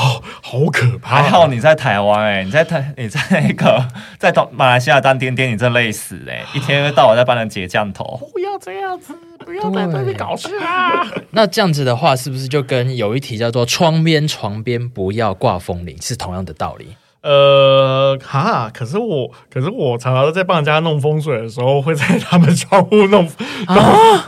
[0.43, 1.23] 好可怕！
[1.23, 9.15] 还好你在台湾，哎，你在台，你在那个 在东马来西亚当颠颠，你真累死哎，一天到晚在帮人解降头，不要这样子。
[9.49, 11.11] 不要在这里搞事啊！
[11.33, 16.89] 那这样子的话，是不是就跟有一题叫做“窗边床边不要挂风铃”是同样的道理？
[17.23, 23.27] 呃，哈，可是我，可是我常常在帮人家弄风水的时候，会在他们窗户弄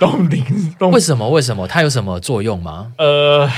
[0.01, 0.43] 弄铃。
[0.91, 1.29] 为什么？
[1.29, 1.69] 为什么？
[1.69, 2.93] 它有什么作用吗？
[2.97, 3.49] 呃，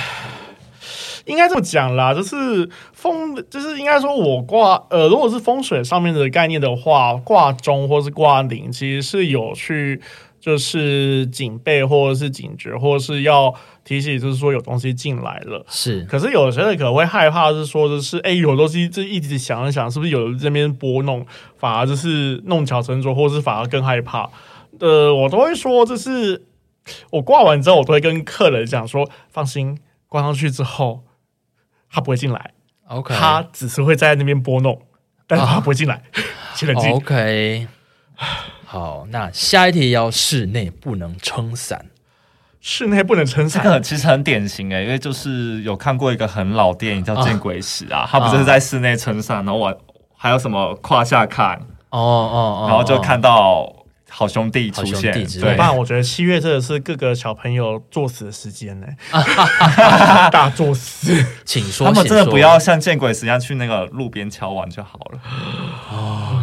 [1.24, 10.00] 应该这么讲啦，就是风，就是应该说我挂呃，如果是风水上面的概念的话，挂钟或是挂铃，其实是有去
[10.42, 15.64] 就是警备或者是警觉，或者是要提醒，就是说有东西进来了。
[15.68, 21.24] 是，可是有些人可能会害怕，是说的是哎，有东西就一直想一想，是不是有人这边拨弄，
[21.56, 24.28] 反而就是弄巧成拙，或者是反而更害怕。
[24.80, 26.42] 呃，我都会说，就是
[27.10, 29.78] 我挂完之后，我都会跟客人讲说，放心。
[30.08, 31.04] 挂上去之后，
[31.90, 32.52] 他不会进来。
[32.86, 34.82] OK，他只是会在那边拨弄，
[35.26, 36.02] 但是他不会进来。
[36.54, 36.90] 请冷静。
[36.90, 37.66] OK，
[38.72, 41.84] 好，那下一题要室内不能撑伞。
[42.62, 49.78] 室内不能撑伞，这个其实很典型诶，因为就是有看过一个很老电影叫《见鬼时》啊，他不是在室内撑伞，然后我
[50.16, 53.70] 还有什么胯下看，哦哦，然后就看到。
[54.14, 58.86] 好兄弟出现，对，不然我觉得七月真的是各个小朋友作死的时间呢，
[60.30, 61.24] 大作死。
[61.46, 65.18] 请说，他们真的不要像见鬼时一样去那个路边敲碗就好了。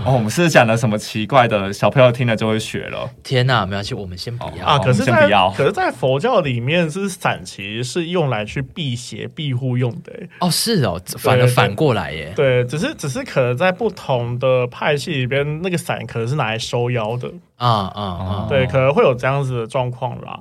[0.03, 3.09] 哦，我们是讲了什么奇怪的，小朋友听了就会学了。
[3.23, 4.79] 天哪，没关系，我们先不要啊。
[4.79, 10.11] 可是，在可是，在佛教里面，是伞其实是用来去辟邪庇护用的。
[10.39, 12.33] 哦，是哦，反而反过来耶。
[12.35, 17.29] 对，只是只是可能在不同的派系里边，那个伞可能是拿来收妖的。
[17.59, 18.45] 啊啊啊！
[18.49, 20.39] 对，可能会有这样子的状况啦。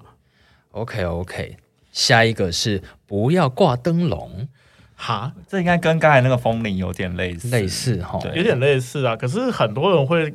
[0.71, 1.57] OK OK，
[1.93, 4.49] 下一个是不要挂灯笼
[4.95, 9.17] 哈，这应该跟刚才那个风铃有点类似，类似哈，有点类似啊。
[9.17, 10.33] 可是很多人会，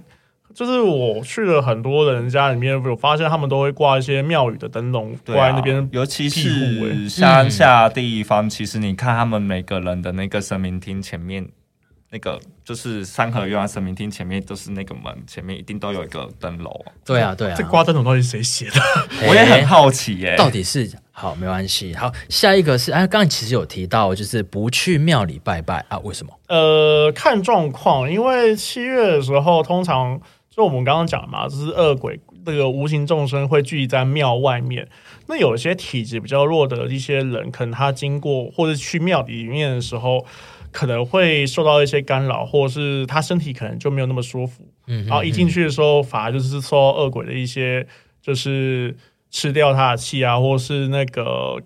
[0.53, 11.47] 就是我去了很多人家里面，我发现他们都会挂一些庙宇的灯笼挂在那边，尤其是乡下地方，其实你看他们每个人的那个神明厅前面。
[12.13, 16.85] 那个就是三合院啊神明厅前面都是那个门，前面一定都有一个灯笼。
[17.03, 18.79] 对啊，对啊，这挂灯笼到底是谁写的？
[19.27, 21.91] 我也很好奇耶、欸，到底是好没关系。
[21.95, 25.97] 好，下一个是哎，刚才其实有提到，就是不去庙里拜拜啊？
[26.03, 26.31] 为什么？
[26.49, 30.21] 呃，看状况，因为七月的时候，通常
[30.51, 34.87] 就我们刚刚讲嘛，就是恶鬼那个无形众生会聚集在庙外面。
[35.25, 40.23] 那有些体质比较弱的一些人，可能他经过或者去庙里面的时候。
[40.73, 44.67] 可能会受到一些干扰，或者是他身体可能就没有那么舒服。
[44.87, 47.87] 嗯，然后一进去的时候，反而就是受到恶鬼的一些，
[48.21, 48.97] 就是
[49.29, 51.61] 吃掉他的气啊，或是那个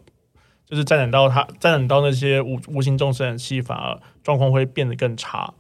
[0.65, 5.54] 就是沾染到他，沾染到那些无无形众生的气，反而状况会变得更差。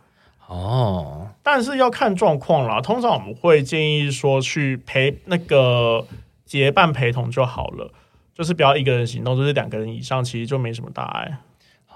[0.47, 2.79] 哦，但是要看状况啦。
[2.79, 6.05] 通常我们会建议说去陪那个
[6.45, 7.91] 结伴陪同就好了，
[8.35, 11.39] 就是不要一个人行动，就是两个人以上，其实就没什么大碍。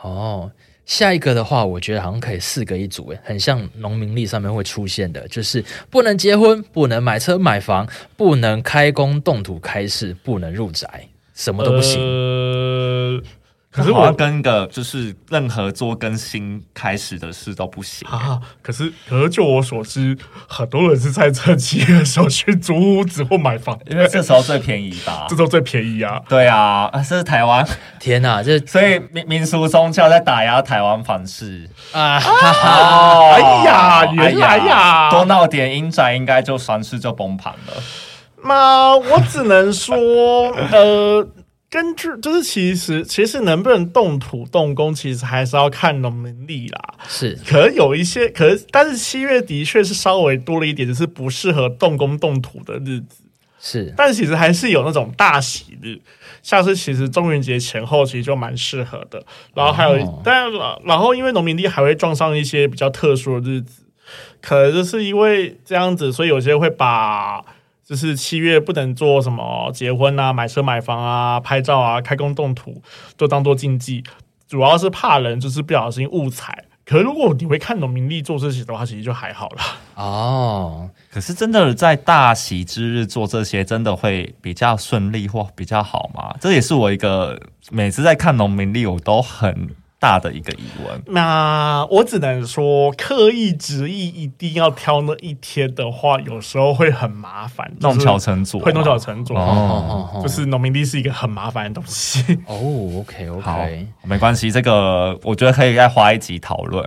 [0.02, 0.52] 哦。
[0.92, 11.98] 下一个的话，我觉得好像可以四个一组，诶，很像农民历上面会出现的，就是不能结婚，不能买车买房，不能开工动土开市，不能入宅，什么都不行。
[13.72, 18.38] 可是我要跟个就是任何做更新开始的事都不行啊！
[18.62, 25.26] 可是可是就我所知，很多人是在这七月的时候去租屋子或买房，因为这时候最便宜吧？
[25.30, 26.20] 这时候最便宜啊！
[26.28, 27.66] 对啊，这是台湾！
[27.98, 32.20] 天哪，这所以民民俗宗教在打压台湾房市啊！
[32.20, 37.82] 哈哈 哎呀，原来呀，多闹点阴宅，应该就房市就崩盘了。
[38.44, 39.96] 妈，我只能说，
[40.72, 41.26] 呃。
[41.72, 46.96] 根据就是其实其实能不能动土动工，其实还是要看农民历啦。
[47.08, 53.24] 是，可能有一些，可是但是七月的确是稍微多了一点，就是不适合动工动土的日子。
[53.58, 55.98] 是，但其实还是有那种大喜日，
[56.44, 59.24] 像是其实中元节前后其实就蛮适合的。
[59.54, 60.52] 然后还有，哦、但
[60.84, 63.84] 然后因为农民历还会撞上一些比较特殊的日子，
[64.42, 67.46] 可能就是因为这样子，所以有些人会把。
[67.92, 72.82] 就是七月不能做什么结婚啊、买车买房啊、拍照啊、开工动土，
[73.18, 74.02] 都当做禁忌。
[74.48, 76.64] 主要是怕人就是不小心误踩。
[76.86, 79.58] 可是如果你会看农民历做这些的话，其实就还好了。
[80.02, 86.34] 哦，可是真的在大喜之日做这些，真的会比较顺利或比较好吗？
[86.40, 87.38] 这也是我一个
[87.72, 89.70] 每次在看农民历，我都很。
[90.02, 99.38] 大的一个疑问，那我只能说，刻意执意一定要挑那一天的话，有时候会很麻烦，弄巧成拙，会弄巧成拙。
[99.38, 102.40] 哦，就是农民地是一个很麻烦的东西。
[102.48, 102.58] 哦
[103.00, 103.60] ，OK OK，好，
[104.02, 106.84] 没关系，这个我觉得可以再花一集讨论。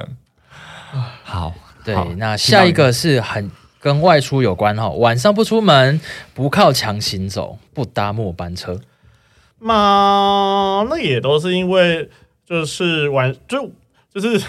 [1.23, 1.53] 好，
[1.85, 6.01] 对，那下一个是很跟外出有关哈，晚上不出门，
[6.35, 8.81] 不靠墙行走，不搭末班车。
[9.61, 12.11] 嘛，那也都是因为。
[12.55, 13.69] 就是晚就
[14.15, 14.41] 就是，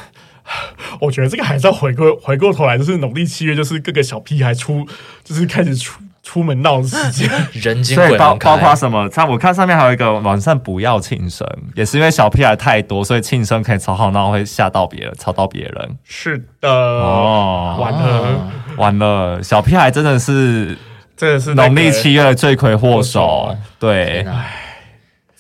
[1.02, 4.86] 我觉得这个还是要回过回过头来，就是农历七月，就是各个小屁孩出，
[5.24, 7.28] 就是开始出出门闹的时间。
[7.54, 9.10] 人精所以包包括什么？
[9.10, 15.98] 他我看上面还有一个晚上不要庆生，也是因为小屁孩太多，所以庆生可以吵吵闹，会吓到别人，吵到别人。
[16.04, 20.78] 是的，哦，完了，啊完了，小屁孩真的是
[21.18, 23.58] 真的是农历七月的罪魁祸祸首首。
[23.80, 24.24] 对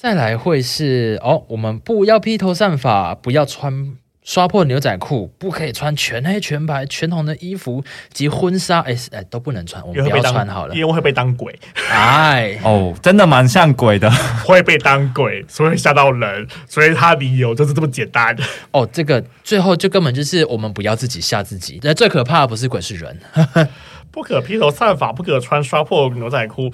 [0.06, 7.84] 再来会是哦，我们不要披头散发，不要穿刷破牛仔裤，不可以穿全黑、全白、全红的衣服
[8.14, 10.86] 及婚纱，哎哎都不能穿，我们不要穿好了因。
[10.86, 11.58] 为会被当鬼，
[11.90, 14.08] 哎，哦，真的蛮像鬼的。
[14.46, 18.38] 会被当鬼，所以会吓到人，所以他理由就是这么简单。
[18.70, 21.80] 哦，这个最后就根本就是我们不要自己吓自己。
[21.82, 23.20] 那最可怕的不是鬼，是人。
[24.16, 26.72] 不可披头散发，不可穿刷破牛仔裤。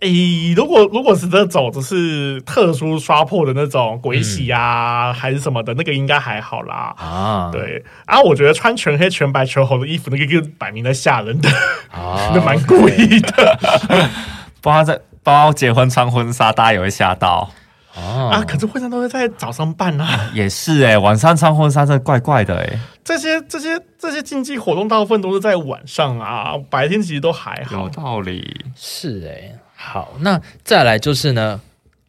[0.00, 6.94] 诶，如果如果是这种就是特殊刷破的那种鬼洗啊，还是什么的，那个应该还好啦。
[6.98, 11.48] 啊，对啊，我觉得穿全黑、全白、全红的衣服，那个就摆明在吓人的，
[11.90, 13.58] 啊 那蛮故意的
[14.60, 17.50] 不然在包结婚穿婚纱，大家也会吓到。
[17.94, 18.44] 啊啊。
[18.44, 27.88] 可是婚纱都是在早上办啊，也是哎、晚上穿婚纱真的怪怪的哎、这些这些这些竞技活动大部分都是在晚上啊，白天其实都还好有。
[27.88, 28.66] 道理。
[28.74, 31.60] 是哎、好，那再来就是呢，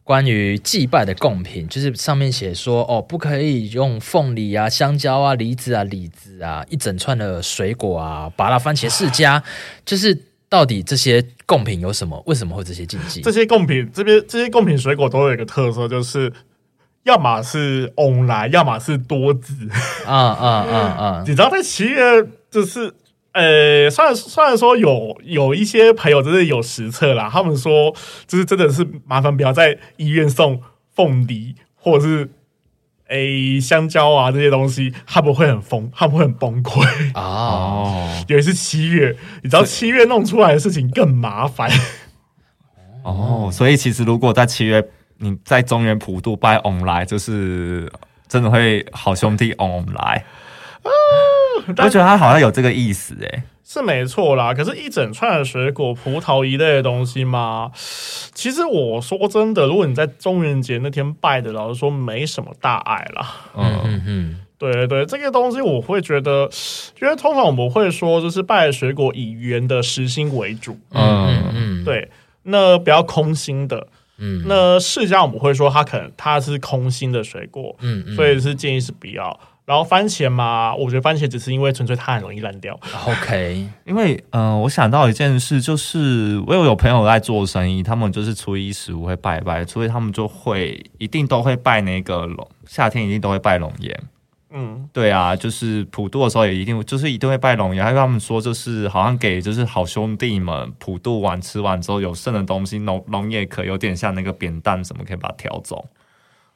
[0.04, 9.42] 关于祭拜的贡品，就是上面写说哦，不可以用凤梨啊、香蕉啊、梨子啊、李子啊，一整串的水果啊，芭乐、番茄世家，
[9.84, 10.16] 就是
[10.50, 12.22] 到底这些贡品有什么？
[12.26, 13.32] 为什么会这些禁忌这？
[13.32, 16.30] 些贡品这边这些贡品水果都有一个特色，就是
[17.04, 19.54] 要么是翁来，要么是多子。
[20.04, 21.24] 啊啊啊啊！
[21.26, 22.92] 你知道在七月就是。
[23.32, 27.94] 呃，虽然虽然说有有一些朋友真的有实测啦，他们说
[28.26, 30.60] 就是真的是麻烦不要在医院送
[30.96, 32.28] 凤梨或者是
[33.10, 36.80] 诶香蕉啊这些东西，他们会很疯，他们会很崩溃。
[37.12, 41.70] 啊，哦尤其是七月，你知道七月弄出来的事情更麻烦。
[43.02, 44.82] 哦，所以其实如果在七月
[45.18, 47.90] 你在中原普渡拜 on 来，就是
[48.28, 50.24] 真的会好兄弟翁来。
[51.84, 53.42] 我觉得他好像有这个意思哎。
[53.62, 57.70] 是没错啦，可是，一整串的水果、葡萄一类的东西嘛，
[58.34, 63.32] 其实我说真的，如果你在中元节那天拜的，老实说没什么大碍啦。
[63.56, 66.50] 嗯嗯嗯，对对对，这个东西我会觉得，
[67.00, 72.10] 因为通常我们会说，就是拜水果以圆的实心为主，嗯嗯嗯，对，
[72.42, 73.86] 那不要空心的。
[74.18, 79.38] 嗯，那世家我们会说它可能它是空心的水果，嗯嗯所以是建议是不要。
[79.70, 82.76] 然后番茄嘛，我觉得番茄只是因为纯粹它很容易烂掉。
[83.06, 93.96] OK， 因为嗯、呃，我想到一件事，就是我有有朋友在做生意，他们就是初一十五会拜拜，所以他们就会一定都会拜那个龙，夏天一定都会拜龙眼。
[94.52, 105.86] 嗯，对啊，就是普渡的时候也一定就是一定会拜龙眼，还有他们说就是好像给就是好兄弟们普渡完吃完之后有剩的东西，龙龙眼可有点像那个扁担什么，可以把它挑走。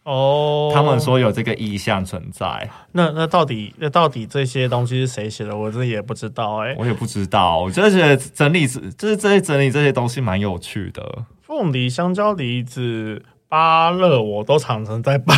[0.05, 5.57] 哦，他们说有这个意向存在，那那到底那到底这些东西是谁写的？
[5.57, 11.25] 我真的也不知道哎、我也不知道，我就觉得整理就是这些整理这些东西蛮有趣的。
[11.41, 15.35] 凤梨、香蕉、梨子、芭乐，我都常常在拜。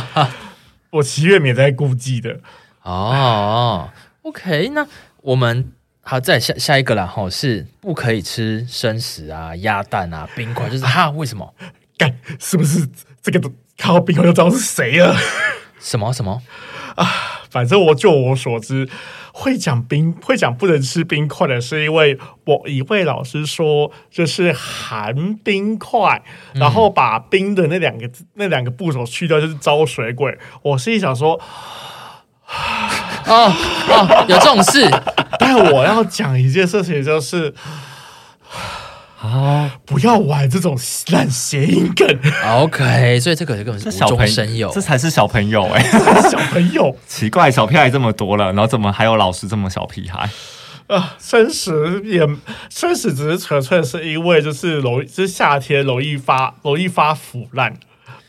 [0.90, 2.38] 我七月也在顾忌的。
[2.82, 3.88] 哦
[4.22, 4.86] ，OK，那
[5.22, 11.54] 我们好再下下一个啦，吼，是不可以吃生食啊、鸭蛋啊、冰块，就是哈，为什么？
[11.96, 12.88] 干，是不是
[13.22, 15.16] 这个都看到冰块就知道是谁了？
[15.78, 16.42] 什么什么
[16.96, 17.06] 啊？
[17.50, 18.88] 反正我就我所知，
[19.32, 26.20] 会讲冰会讲不能吃冰块的，是因为我一位老师说就是含冰块，
[26.54, 30.36] 然后把冰的那两个字那两个部首去掉，就是招水鬼。
[30.62, 31.40] 我心里想说，
[33.26, 33.52] 哦
[33.88, 34.90] 哦，有这种事
[35.38, 37.54] 但我要讲一件事情，就是
[39.24, 40.78] 啊，不要玩这种
[41.10, 42.06] 烂谐音梗
[42.46, 44.82] ，？OK，所以这个根本是无中这小朋生有这。
[44.82, 45.82] 才是小朋友哎、
[46.30, 50.28] 小朋友奇怪，小屁孩这么多了，然后怎么还有老师这么小屁孩？
[50.88, 52.20] 啊，生食也
[52.68, 57.74] 生食只是纯粹是因为就是容易，就是夏天容易发容易发腐烂。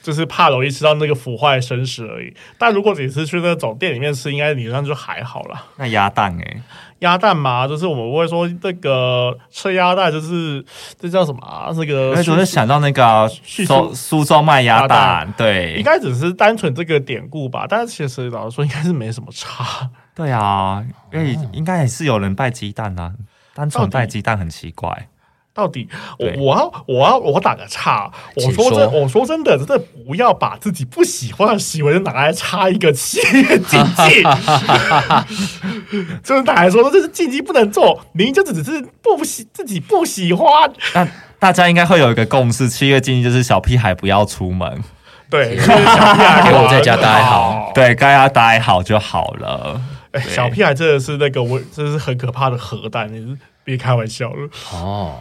[0.01, 5.63] 就是怕容易吃到那个腐坏生食而已，但如果你是去那种店里面吃，应该理论上就还好啦。
[5.77, 6.61] 那鸭蛋哎、
[6.99, 10.63] 鸭蛋嘛，就是我们会说那个吃鸭蛋，就是
[10.99, 11.71] 这叫什么啊？
[11.73, 19.89] 这个我就是想到那个苏苏州卖鸭蛋，对应，该只是单纯这个典故吧，但是其实老实说，应该是没什么差。
[20.15, 23.13] 对啊，因为应该也是有人拜鸡蛋啊，
[23.53, 25.09] 单纯拜鸡蛋很奇怪。
[25.56, 25.88] 到底
[26.20, 34.22] 我我要我要我打个岔，我说真我说真的，真的不要把自己不喜欢的行为拿来插一个七月禁忌。
[36.22, 40.45] 就是他还说这是禁忌不能做，明明就只是不喜自己不喜欢。
[40.93, 41.08] 那
[41.39, 44.84] 大家应该会有一个共识，七月禁忌就是小屁孩不要出门，
[45.30, 49.82] 对， 小屁孩给我在家 待好，对，该要待好就好了。
[50.12, 55.16] 欸、小屁孩真的是那个我，这是很可怕的核弹，你是别开玩笑了哦。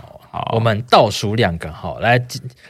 [0.53, 2.21] 我们倒数两个哈，来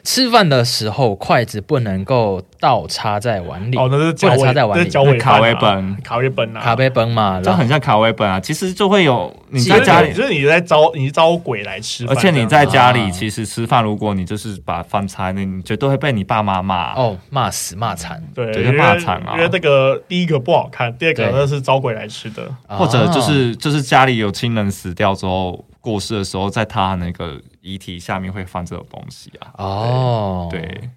[0.02, 8.40] 吃饭的时候筷子不能够倒插在碗里哦，那是不能插在碗里，是卡威本，卡威本啊，卡威本嘛，就很像卡威本啊。
[8.40, 16.94] 其实就会有你在家里，就是你在招你招鬼来吃，而且你在家里其实吃饭，如果你就是把饭插那，你绝对会被你爸妈骂。
[16.94, 19.34] 哦，骂死骂惨，对，对，骂惨啊。
[19.34, 27.40] 因为那个第一个不好看，第二个那是招鬼来吃的，或者就是就是家里有亲人死掉之后过世的时候，在他那个。
[27.66, 29.48] 遗体下面会放这种东西啊？
[29.56, 30.90] 哦，对，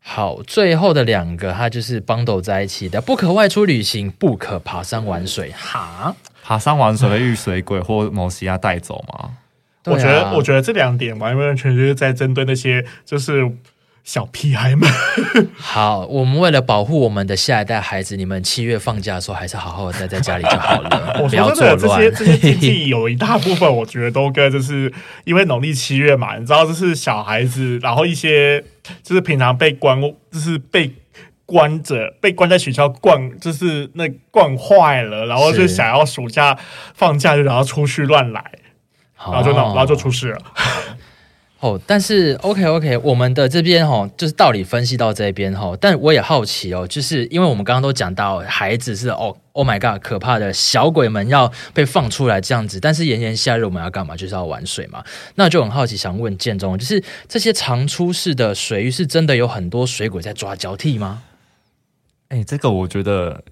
[0.00, 5.50] 好，最后的两个，它就是 bundle 在一起的，不可外出旅行，不可爬山玩水。
[5.52, 9.30] 哈，爬山玩水的遇水鬼或某西亚带走吗？
[9.84, 13.50] 啊、我觉得，我觉得这两点完完全全就是在针对那些就是。
[14.02, 14.90] 小屁孩们，
[15.56, 21.16] 好，我们为了保护我们的下一代孩子，你们七月放假的时候还是好好的待在家里就好了。
[21.22, 24.92] 我说真的，这些这些禁忌有一大部分，我觉得都跟就是
[25.24, 28.64] 因为农历七月嘛，你知道，就是小孩子，然后一些
[29.02, 30.00] 就是平常被关，
[30.32, 30.92] 就是被
[31.46, 36.58] 关着，被关在学校惯，就是那惯坏了，然后就想要暑假
[36.94, 38.44] 放假就然后出去乱来，
[39.18, 40.40] 然后就然后就出事了。
[41.60, 54.16] 哦，但是 OK OK，我们的这边哈，就是道理分析到这边哈，但我也好奇哦，就是因为我们刚刚都讲到孩子是哦，Oh my God，可怕的小鬼们要被放出来这样子，但是炎炎夏日我们要干嘛？
[54.16, 55.04] 就是要玩水嘛，
[55.34, 61.24] 那就很好奇，想问建中，就是这些常出事的水域是真的有很多水鬼在抓交替吗？
[62.28, 63.44] 哎、这个我觉得，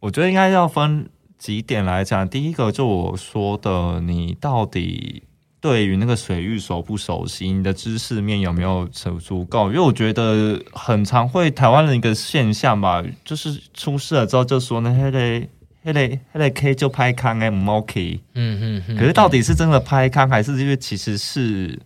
[0.00, 1.08] 我觉得应该要分
[1.38, 2.28] 几点来讲。
[2.28, 5.22] 第一个就我说的，你到底。
[5.60, 9.66] 对于那个水域熟不熟悉，你的知识面有没有足足够？
[9.68, 15.48] 因为我觉得很常会台湾的一个现象吧，就是出事了之后就说那黑嘞
[15.82, 21.76] 黑嘞黑嘞 K 就拍康哎唔 OK，嗯嗯，可是到底是真的拍康，还是因为其实是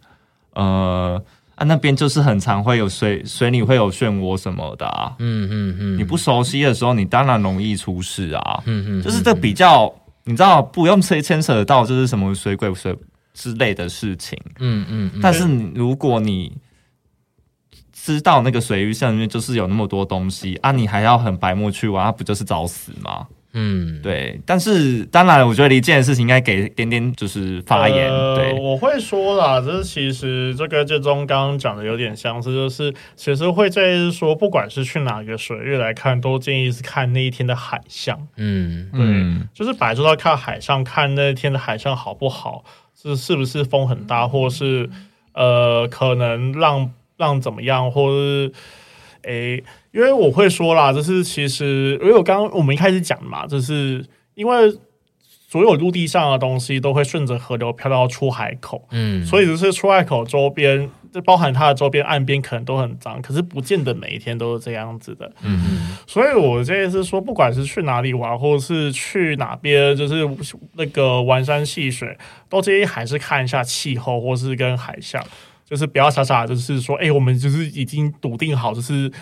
[0.52, 1.22] 呃
[1.54, 9.90] 啊那边就是很常会有水水里会有漩涡什么的啊，嗯嗯嗯，你不熟悉的时候，你当然容易出事啊，嗯嗯，就是这比较
[10.24, 12.94] 你知道不用牵牵扯到就是什么水鬼水。
[13.32, 16.56] 之类的事情，嗯嗯，嗯，但是如果你
[17.92, 23.26] 知道那个水域下面就是有那么多东西啊，你还要很白目去玩，那不就是找死吗？
[23.54, 24.40] 嗯，对。
[24.46, 28.10] 但是当然，我觉得离这件事情应该给点点就是发言。
[28.10, 38.18] 呃、对，我会说啦，这其实这个建中刚刚讲的有点相似，就是其实会在说，不管是去哪个水域来看，都建议是看那一天的海象。
[38.36, 42.64] 嗯，对，嗯、就是本来就要看海上，看那一天的海象好不好。
[43.02, 44.88] 是是不是风很大，或是
[45.34, 48.52] 呃，可能浪浪怎么样，或是
[49.22, 54.70] 诶、欸，因为我会说啦，就是其实，因为我刚刚我们一开始讲嘛，就是因为
[55.48, 60.90] 所有陆地上的东西都会顺着河流漂到出海口，嗯，所以就是出海口周边。
[61.12, 65.30] 这包含它的周边岸边可能都很脏，可是不见得每一天都是这样子的。
[65.42, 70.28] 嗯嗯，所以我建议是说，不管是去哪里玩，或者是去哪边，就是
[70.74, 72.16] 那个玩山戏水，
[72.48, 75.22] 都建议还是看一下气候，或是跟海象，
[75.64, 79.12] 就是不要傻傻，就是说，哎，我们就是已经笃定好，就是。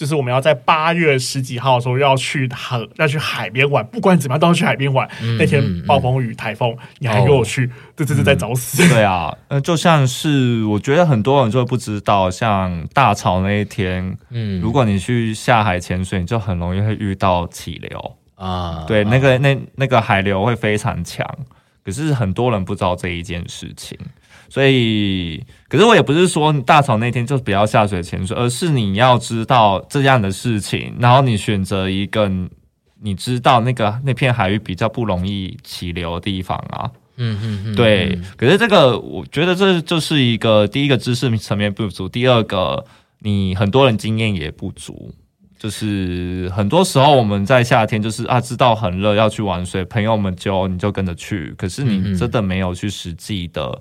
[0.00, 5.06] 就是我们要在八月十几号的时候要去海要去海边玩，不管怎么样都要去海边玩。
[5.20, 8.88] 嗯、那天暴风雨、台风，嗯、你还跟我去，哦、这这是在找死。
[8.88, 18.86] 对啊，呃，就像是我觉得很多人就会不知道，像大潮那一天，嗯，如果你去下海潜水，你就很容易会遇到起流啊。
[18.88, 21.28] 对，那个那那个海流会非常强，
[21.84, 23.98] 可是很多人不知道这一件事情。
[24.50, 32.28] 所以，可是我也不是说大潮那天就不要下水潜水，而是你要知道这样的事情，然后你选择一个
[33.00, 36.90] 你知道那个那片海域比较不容易起流的地方啊。
[37.16, 38.18] 嗯嗯嗯，对。
[38.36, 42.84] 可是这个，我觉得这就是一个第一个知识层面不足，第二个
[43.20, 45.14] 你很多人经验也不足。
[45.58, 53.80] 就是很多时候我们在夏天就是啊，知道很热要去玩水，朋友们就你就跟着去，可是你真的没有去实际的。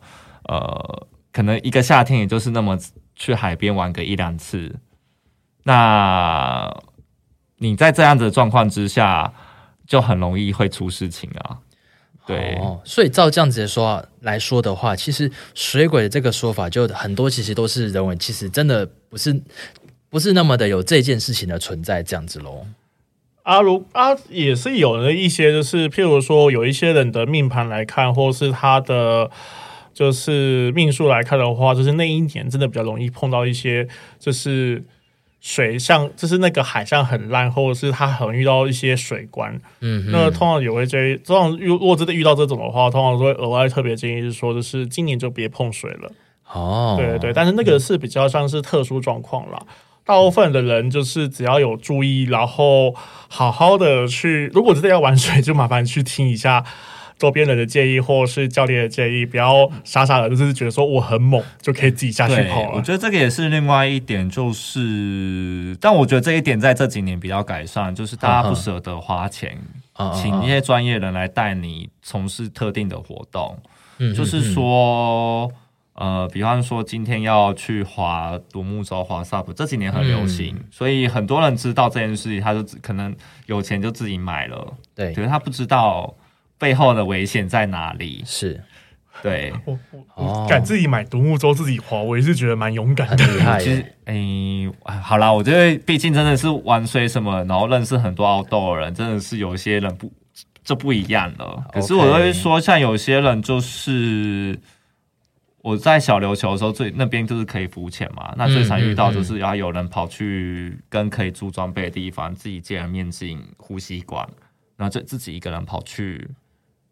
[0.50, 2.76] 呃，可能一个夏天也就是那么
[3.16, 4.78] 去海边玩个一两次，
[5.64, 6.76] 那
[7.58, 9.32] 你在这样子的状况之下，
[9.86, 11.60] 就很容易会出事情啊。
[12.26, 19.40] 对，哦，所以照这样子的说来说的话，其实水鬼的这个说法，就很多其实都是人为，其实真的不是
[20.10, 22.66] 不是那么的有这件事情的存在这样子喽。
[23.44, 29.30] 啊，如啊，也是有了一些，就是譬如说，有一些人的命盘来看，或是他的
[29.94, 33.88] 就是命数来看的话，就是那一年真的比较容易碰到一些，
[34.18, 34.84] 就是
[35.42, 39.60] 水像，就是那个海上很烂，或者是他很遇到一些水关。
[39.80, 46.12] 嗯，那通常也会这，通常如果真的遇到这种的话，通常都会额外特别建议是说，就是今年就别碰水了。
[46.52, 49.62] 哦，对对对，但是那个是比较像是特殊状况啦。
[50.04, 52.96] 大部分的人就是只要有注意，然后
[53.28, 56.66] 好好的去，如果真的要玩水，就麻烦去听一下
[57.20, 62.78] 周边人的建议，或是教练的建议，不要傻傻的，就是觉得说我很猛就可以自己下去跑了。
[62.78, 69.56] 我觉得这个也是另外一点，就是，但我觉得这一点在这几年比较改善，就是大家不舍得花钱，
[69.98, 73.60] 嗯、请一些专业人来带你从事特定的活动，
[74.00, 75.52] 嗯，就是说。
[75.96, 83.14] 呃，比方说今天要去滑独木舟、滑 SUP，这几年很流行，嗯、所以很多人知道这件事情，他就可能
[83.48, 84.74] 有钱就自己买了。
[84.96, 86.16] 对，可是他不知道
[86.60, 88.22] 背后的危险在哪里。
[88.26, 88.62] 是，
[89.24, 89.80] 对，我
[90.16, 93.26] 我敢自己买独木舟自己划，我也是觉得蛮勇敢的。
[93.34, 93.60] 厉害。
[93.60, 100.12] 其实，哎，好啦，我觉得毕竟真的是玩水什么，然后认识很多 outdoor 人，真的是有些人不
[100.64, 101.66] 就不一样了。
[101.74, 104.60] 可是我会说，像有些人就是。
[105.62, 108.34] 我在小琉球的时候，最那边就是可以浮潜嘛。
[108.38, 114.26] 那最常遇到就是要有人跑去跟可以租装备的地方，自己借了面镜、呼吸管，
[114.78, 116.30] 然后就自己一个人跑去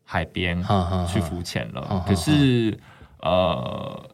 [0.08, 0.64] 海边
[1.12, 2.03] 去浮潜了。
[2.08, 2.80] 可是
[3.20, 4.10] 呃，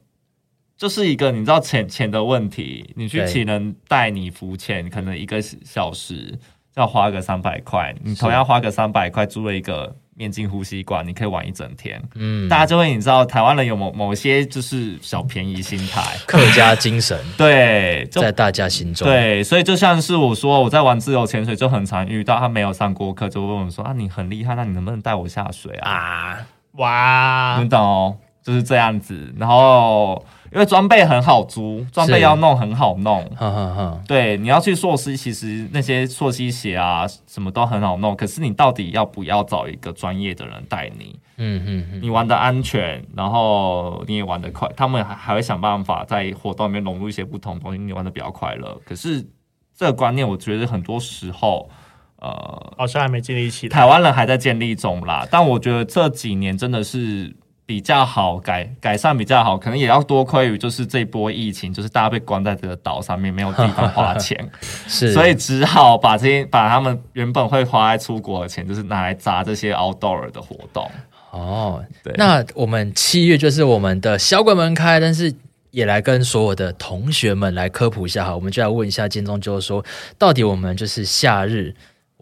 [0.76, 6.38] 就是一个你知道钱钱的问题，你去请人带你浮潜，可能一个小时
[6.76, 9.96] 要花个三百块，你同样花个三百块租了一个。
[10.16, 12.02] 面镜、呼吸管，你可以玩一整天。
[12.16, 19.08] 嗯，大家就会你知道，台湾人有某某些就是小便宜心态，客家精神， 对，在大家心中。
[19.08, 25.92] 对，所以就像是我说，我在玩自由潜水就很常遇到，他没有上过课，就问我说啊，你很厉害，那你能不能带我下水啊？
[25.92, 26.38] 啊，
[26.74, 30.24] 哇，你懂哦，就是这样子，然后。
[30.54, 33.26] 因为装备很好租，装备要弄很好弄。
[33.36, 38.16] 呵呵呵对，你要去溯溪，其实那些溯溪鞋啊，什么都很好弄。
[38.16, 41.20] 可是你到底要不要找一个专业的人带你？
[41.38, 42.00] 嗯嗯嗯。
[42.04, 48.80] 你玩的安全，然后你也玩的快，他们还还会想办法在活动里面融入一些不同东西，你玩的比较快乐。
[48.86, 49.26] 可是
[49.76, 51.68] 这个观念，我觉得很多时候，
[52.18, 53.76] 呃，好像还没建立起来。
[53.76, 57.36] 台湾人还在建立中啦，但我觉得这几年真的是。
[57.74, 64.38] 比较好改改善比较好，可能也要多亏于就是这波疫情，就是大家被关在这个岛上面，没有地方花钱，
[64.88, 70.88] 是，所以只好把这些把他们原本会花在出国的钱，就是拿来砸这些 outdoor 的活动。
[71.32, 75.34] 哦，对，那我们七月就是我们的小鬼门开，但是
[75.72, 79.84] 也来跟所有的同学们来科普一下哈，我们就来问一下建中，就是说
[80.20, 81.74] 到底我们就是夏日。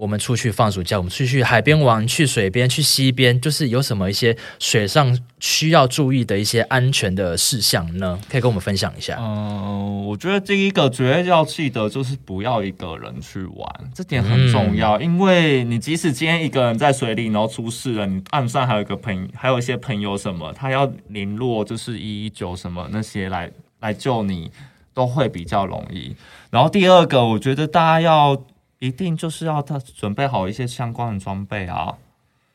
[0.02, 8.20] 我们出去放暑假，我们出去海边玩，去水边，去溪边，就是有什么一些水上需要注意的一些安全的事项呢？
[8.28, 9.18] 可以跟我们分享一下。
[9.20, 14.98] 嗯、呃，我觉得第一个绝对要记得就是不要一个人去玩，这点很重要。
[14.98, 24.50] 嗯、因为你即使今天一个人在水里，然后出事了，你岸上还有一个朋，还有一些朋友什么，他要联络就是一一九什么那些来来救你，
[24.96, 26.16] 都会比较容易。
[26.50, 28.44] 然后第二个，我觉得大家要。
[28.82, 31.96] 一定就是要他准备好一些相关的装备啊，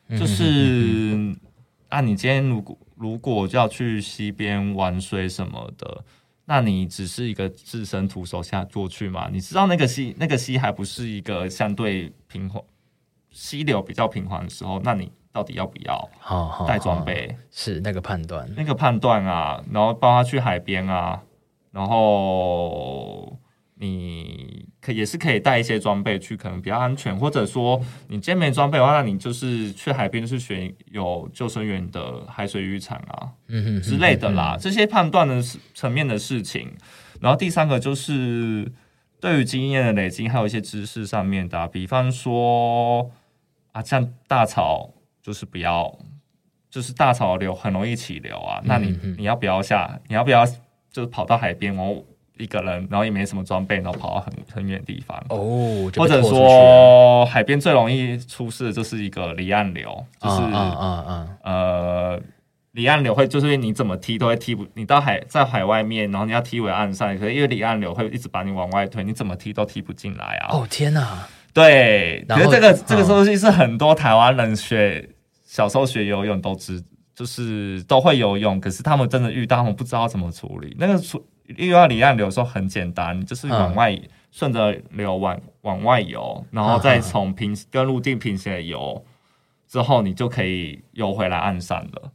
[0.09, 1.33] 就是
[1.87, 6.03] 啊，你今天如果如果就要去溪边玩水什么的，
[6.43, 9.29] 那你只是一个自身徒手下过去嘛？
[9.31, 12.61] 你知道那个溪那个溪还不是一个相对平缓，
[13.31, 16.09] 溪流比较平缓的时候，那你到底要不要
[16.67, 17.33] 带装备？
[17.49, 21.23] 是那个判断，那个判断啊，然后帮他去海边啊，
[21.71, 23.39] 然后。
[23.79, 24.56] 你
[24.87, 27.77] 可也是可以带一些装备去，可能比较安全，或者说
[28.07, 34.55] 你今天没装备的话，那你就是去海边，就是选有救生员的海水浴场啊，嗯哼之类的啦。
[34.57, 36.71] 这些判断的层面的事情。
[37.19, 38.71] 然后第三个就是
[39.19, 43.11] 对于经验的累积，还有一些知识上面的，比方说
[43.73, 44.89] 啊，像大潮
[45.21, 45.99] 就是不要，
[46.69, 49.99] 就是大潮流很容易起流啊，那你你要不要下？
[50.07, 50.45] 你要不要
[50.89, 52.05] 就是跑到海边哦？
[52.39, 55.17] 一个人，然后也没什么装备，然后跑到很很远的地方。
[55.29, 62.21] 哦，或者说海边最容易出事的就是一个离岸流，就是嗯嗯嗯呃
[62.73, 70.49] 离岸流会就是你怎么踢都会踢不，你到海在海外面，然后你要踢回岸上，可是因为离岸流会一直把你往外推，你怎么踢都踢不进来啊！
[70.51, 75.09] 哦天哪，对，可是这个这个东西是很多台湾人学
[75.43, 76.83] 小时候学游泳都知，
[77.15, 80.75] 就是都会游泳，可是他们真的遇到他们不知道怎么处理。
[80.77, 81.25] 那个处。
[81.55, 83.97] 因为离岸流的时候很简单，就是往外
[84.31, 89.03] 顺着流往往外游，然后再从平跟陆地平行的游，
[89.67, 92.11] 之后你就可以游回来岸上了。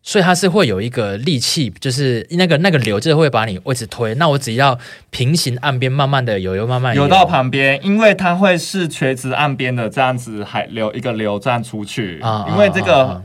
[0.00, 4.14] 所以它是会有一个力气，就是那个那个流，就是会把你位置推。
[4.14, 4.78] 那我只要
[5.10, 12.20] 平行岸边，慢慢的游，游慢慢游，到旁边，因为它会是垂直岸边的这样子海流一个流这样出去。
[12.20, 13.22] 啊，因为这个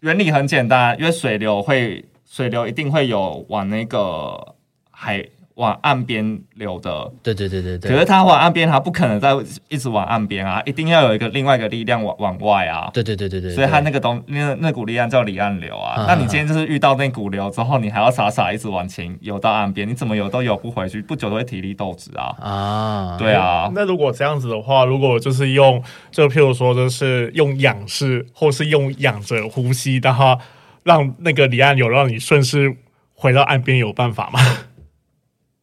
[0.00, 4.54] 原理很简单，因为水流会水流一定会有往那个
[5.02, 5.28] 海。
[5.56, 7.90] 往岸边流的，对对对对对。
[7.90, 9.32] 可是它往岸边，它不可能再
[9.68, 12.90] 一直往岸边啊，一定要有一个另外一个力量往往外啊。
[12.94, 13.54] 对对对对对。
[13.54, 16.06] 所以它那个东那那股力量叫离岸流啊。
[16.08, 22.34] 那你今天就是遇到那股流之后，你还要傻傻一直往前游到岸边，你怎么游都游不回去，不久都会体力透支啊。
[22.40, 23.70] 啊，对啊。
[23.74, 25.80] 那如果这样子的话，如果就是用，
[26.10, 30.38] 就譬如说，就是用仰式，或是用仰着呼吸的话，
[30.82, 32.74] 让那个离岸流让你顺势
[33.14, 34.40] 回到岸边，有办法吗？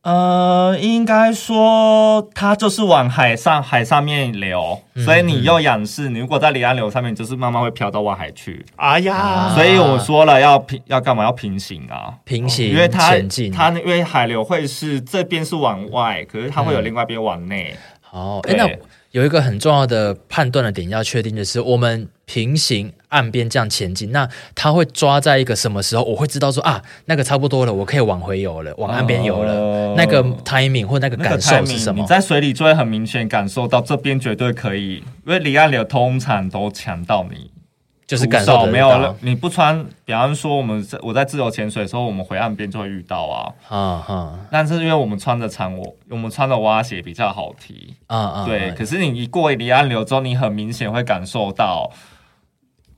[0.02, 8.66] 呃，应该说它就是往海上海上面流，嗯、所以你要仰视，你如果在离岸流上面，就是慢慢会飘到外海去。
[8.78, 11.24] 哎呀，所以我说了要平要干嘛？
[11.26, 13.12] 要平行啊，平行，因为它
[13.54, 17.76] 它因为海流会是这边是往外，可是它会有另外一边往内。
[18.02, 18.70] 好、嗯，哎，那
[19.12, 22.08] 有一个很重要的判断的点要确定，的是我们。
[22.32, 26.04] 平行岸边这样前进，那它会抓在一个什么时候？
[26.04, 29.52] 我会知道说啊，那个差不多了，我可以往回游了，往岸边游了。
[29.52, 32.00] 呃、那个 timing 或那个感受是什么？
[32.00, 37.50] 你在水里就会很明显感受到这边绝对可以，因为离岸流通常都强到你，
[38.10, 39.16] 就是感受没有了。
[39.22, 44.40] 你不穿，比方说我们在我在自由潜水的时候，我们回岸边就会遇到啊啊哈。
[44.50, 48.46] 但是因为我们穿着长，我我们穿的蛙鞋比较好提啊啊。
[48.48, 51.92] 对，可是你一过离岸流之后，你很明显会感受到。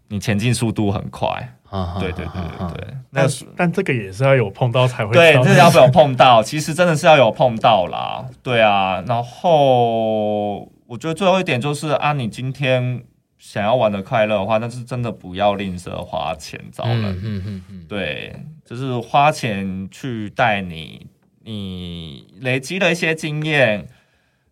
[0.07, 1.29] 你前进速度很快，
[1.69, 2.93] 啊、对对对对对。
[3.13, 5.13] 但是但这个也是要有碰到才会。
[5.13, 6.43] 对，这是要不要 碰到？
[6.43, 8.25] 其实真的是要有碰到啦。
[8.43, 13.01] 对啊，然后我觉得最后一点就是啊，你今天
[13.41, 17.03] 想要玩的快乐的话，那是真的不要吝啬花钱找人。
[17.03, 17.85] 嗯嗯嗯嗯。
[17.89, 21.07] 对，就是花钱去带你，
[21.43, 23.87] 你累积了一些经验，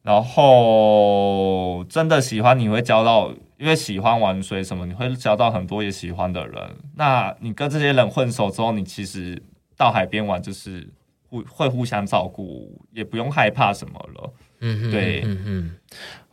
[0.02, 3.32] 然后真的喜欢，你会交到。
[3.60, 6.78] 因为喜欢玩水什么，你会交到很多也喜欢的人。
[6.96, 9.44] 那你跟这些人混熟之后，你其实
[9.76, 10.90] 到海边玩就是
[11.28, 14.34] 互会互相照顾，也不用害怕什么了。
[14.62, 15.72] 嗯哼，对，嗯嗯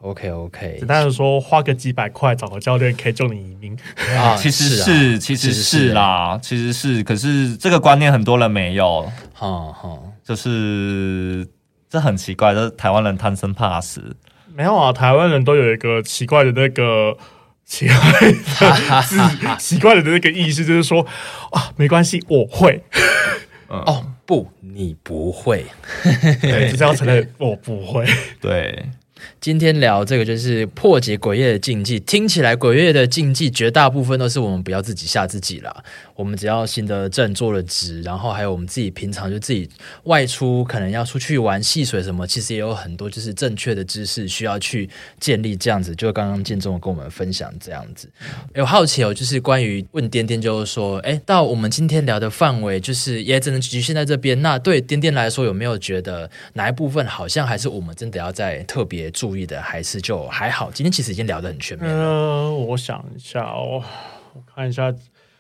[0.01, 0.77] ，OK OK。
[0.79, 3.77] 简单的说，花个几百块找个教练可以救你一命
[4.17, 4.35] 啊！
[4.41, 7.03] 其实是，是啊、其实是啦，其实是。
[7.05, 9.03] 可是这个观念很多人没有。
[9.33, 11.47] 哈哈，就是
[11.89, 14.17] 这很奇怪，就是台湾人贪生怕死。
[14.55, 17.17] 没有啊，台湾人都有一个奇怪的那个
[17.65, 21.07] 奇怪的 奇怪的那个意思，就是说
[21.53, 22.83] 啊，没关系，我会。
[23.69, 25.65] 哦，不，你不会，
[26.43, 28.07] 对，就是要承认 我不会，
[28.43, 28.85] 对。
[29.41, 35.85] 今天聊这个就是破解鬼月的禁忌，听起来鬼月的禁忌绝大部分都是我们不要自己吓自己啦。
[36.15, 39.69] 我们只要行得正，坐得直，然后还有我们自己平常就自己
[40.05, 44.89] 外出，可能要出去玩戏水什么，其实也有很多就是正确的知识需要去
[45.19, 45.57] 建立。
[45.57, 48.09] 这样子，就刚刚建中跟我们分享这样子。
[48.55, 54.41] 有好奇哦，就是关于问颠颠，就是说，哎，到我们今天聊的范围，就是也只能局限在这边。
[54.43, 60.71] 那对颠颠来说，有没有觉得哪一部分好像还是我们真的要再特别注意的，还是就还好？
[60.71, 62.51] 今天其实已经聊得很全面了。
[62.53, 63.83] 我想一下哦，
[64.35, 64.95] 我看一下。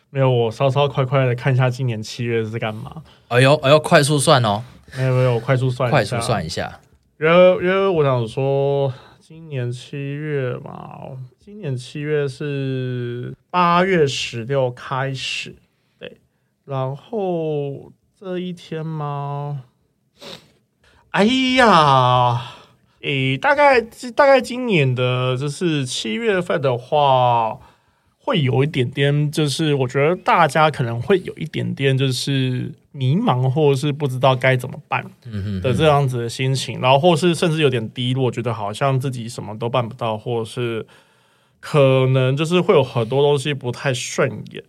[0.08, 3.02] 没有，我稍稍快快的看一下今年七月是干嘛。
[3.28, 4.62] 哎呦，哎呦，快速算哦。
[4.96, 6.80] 没有没有，快速算一下，快速算一下。
[7.20, 8.90] 因为因为我想说，
[9.20, 11.00] 今年七月嘛，
[11.38, 15.56] 今年七月是八月十六开始，
[15.98, 16.18] 对。
[16.64, 19.64] 然后这一天吗？
[21.10, 21.24] 哎
[21.56, 22.55] 呀，
[23.00, 23.80] 诶，大概
[24.14, 27.58] 大概今年的就是七月份的话。
[28.18, 35.00] 会有一点点，就是我觉得大家可能会有一点点，就是迷茫，或者是不知道该怎么办
[35.62, 40.84] 的这样子的心情，然后或是甚至有点低落，觉得好像自己什么都办不到，或者是
[41.60, 44.60] 可能就是会有很多东西不太顺眼。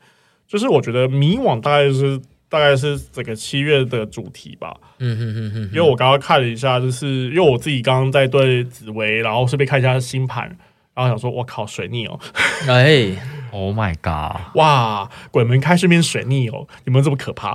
[0.48, 4.76] 就是我觉得迷惘大概是大概是整个七月的主题吧。
[5.00, 10.58] 嗯哼哼哼，因为我刚刚看了一下，就是因为我自己刚刚在对紫薇，然后顺便看一下星盘。
[10.94, 12.20] 然后想说，我靠，水逆哦！
[12.68, 13.12] 哎
[13.52, 14.42] ，Oh my god！
[14.56, 16.68] 哇，鬼门开，顺便水逆哦！
[16.86, 17.52] 有没有这么可怕？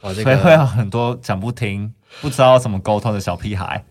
[0.00, 1.92] 哇，这个、所以会有很多讲不听、
[2.22, 3.84] 不知道怎么沟通的小屁孩。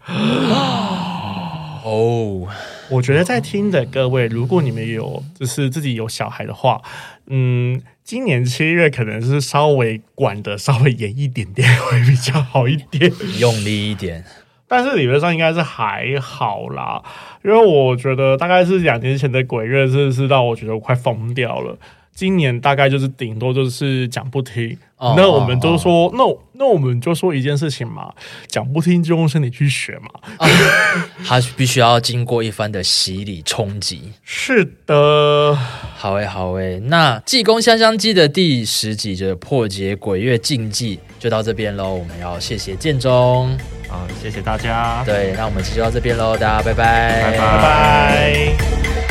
[1.84, 2.48] 哦，
[2.90, 6.82] 我觉得在听的各位，如果你们有就是自己有小孩的话，
[7.28, 14.24] 嗯，今年七月可能是稍微管得稍微严一点点会比较好一点，用力一点。
[14.68, 17.02] 但是理论上应该是还好啦，
[17.44, 21.76] 因为我觉得大概是两年前的鬼月，真的是让我觉得我快疯掉了。
[22.16, 28.10] 今年大概就是顶多就是讲不听，哦、那我们就说，哦、那那我们就说一件事情嘛，
[28.48, 30.08] 讲不听就用身体去学嘛。
[30.40, 30.48] 哦、
[31.28, 34.14] 他必须要经过一番的洗礼冲击。
[34.24, 35.54] 是的，
[35.98, 41.96] 好诶好诶，那济公香香鸡的第十集就是破解鬼月禁忌，就到这边喽。
[41.96, 43.58] 我们要谢谢建中，
[43.90, 45.04] 好，谢谢大家。
[45.04, 47.38] 对，那我们就到这边喽，大家拜拜，拜拜。
[47.38, 49.05] 拜拜。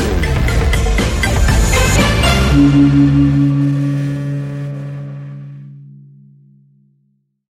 [2.64, 3.13] Thank you.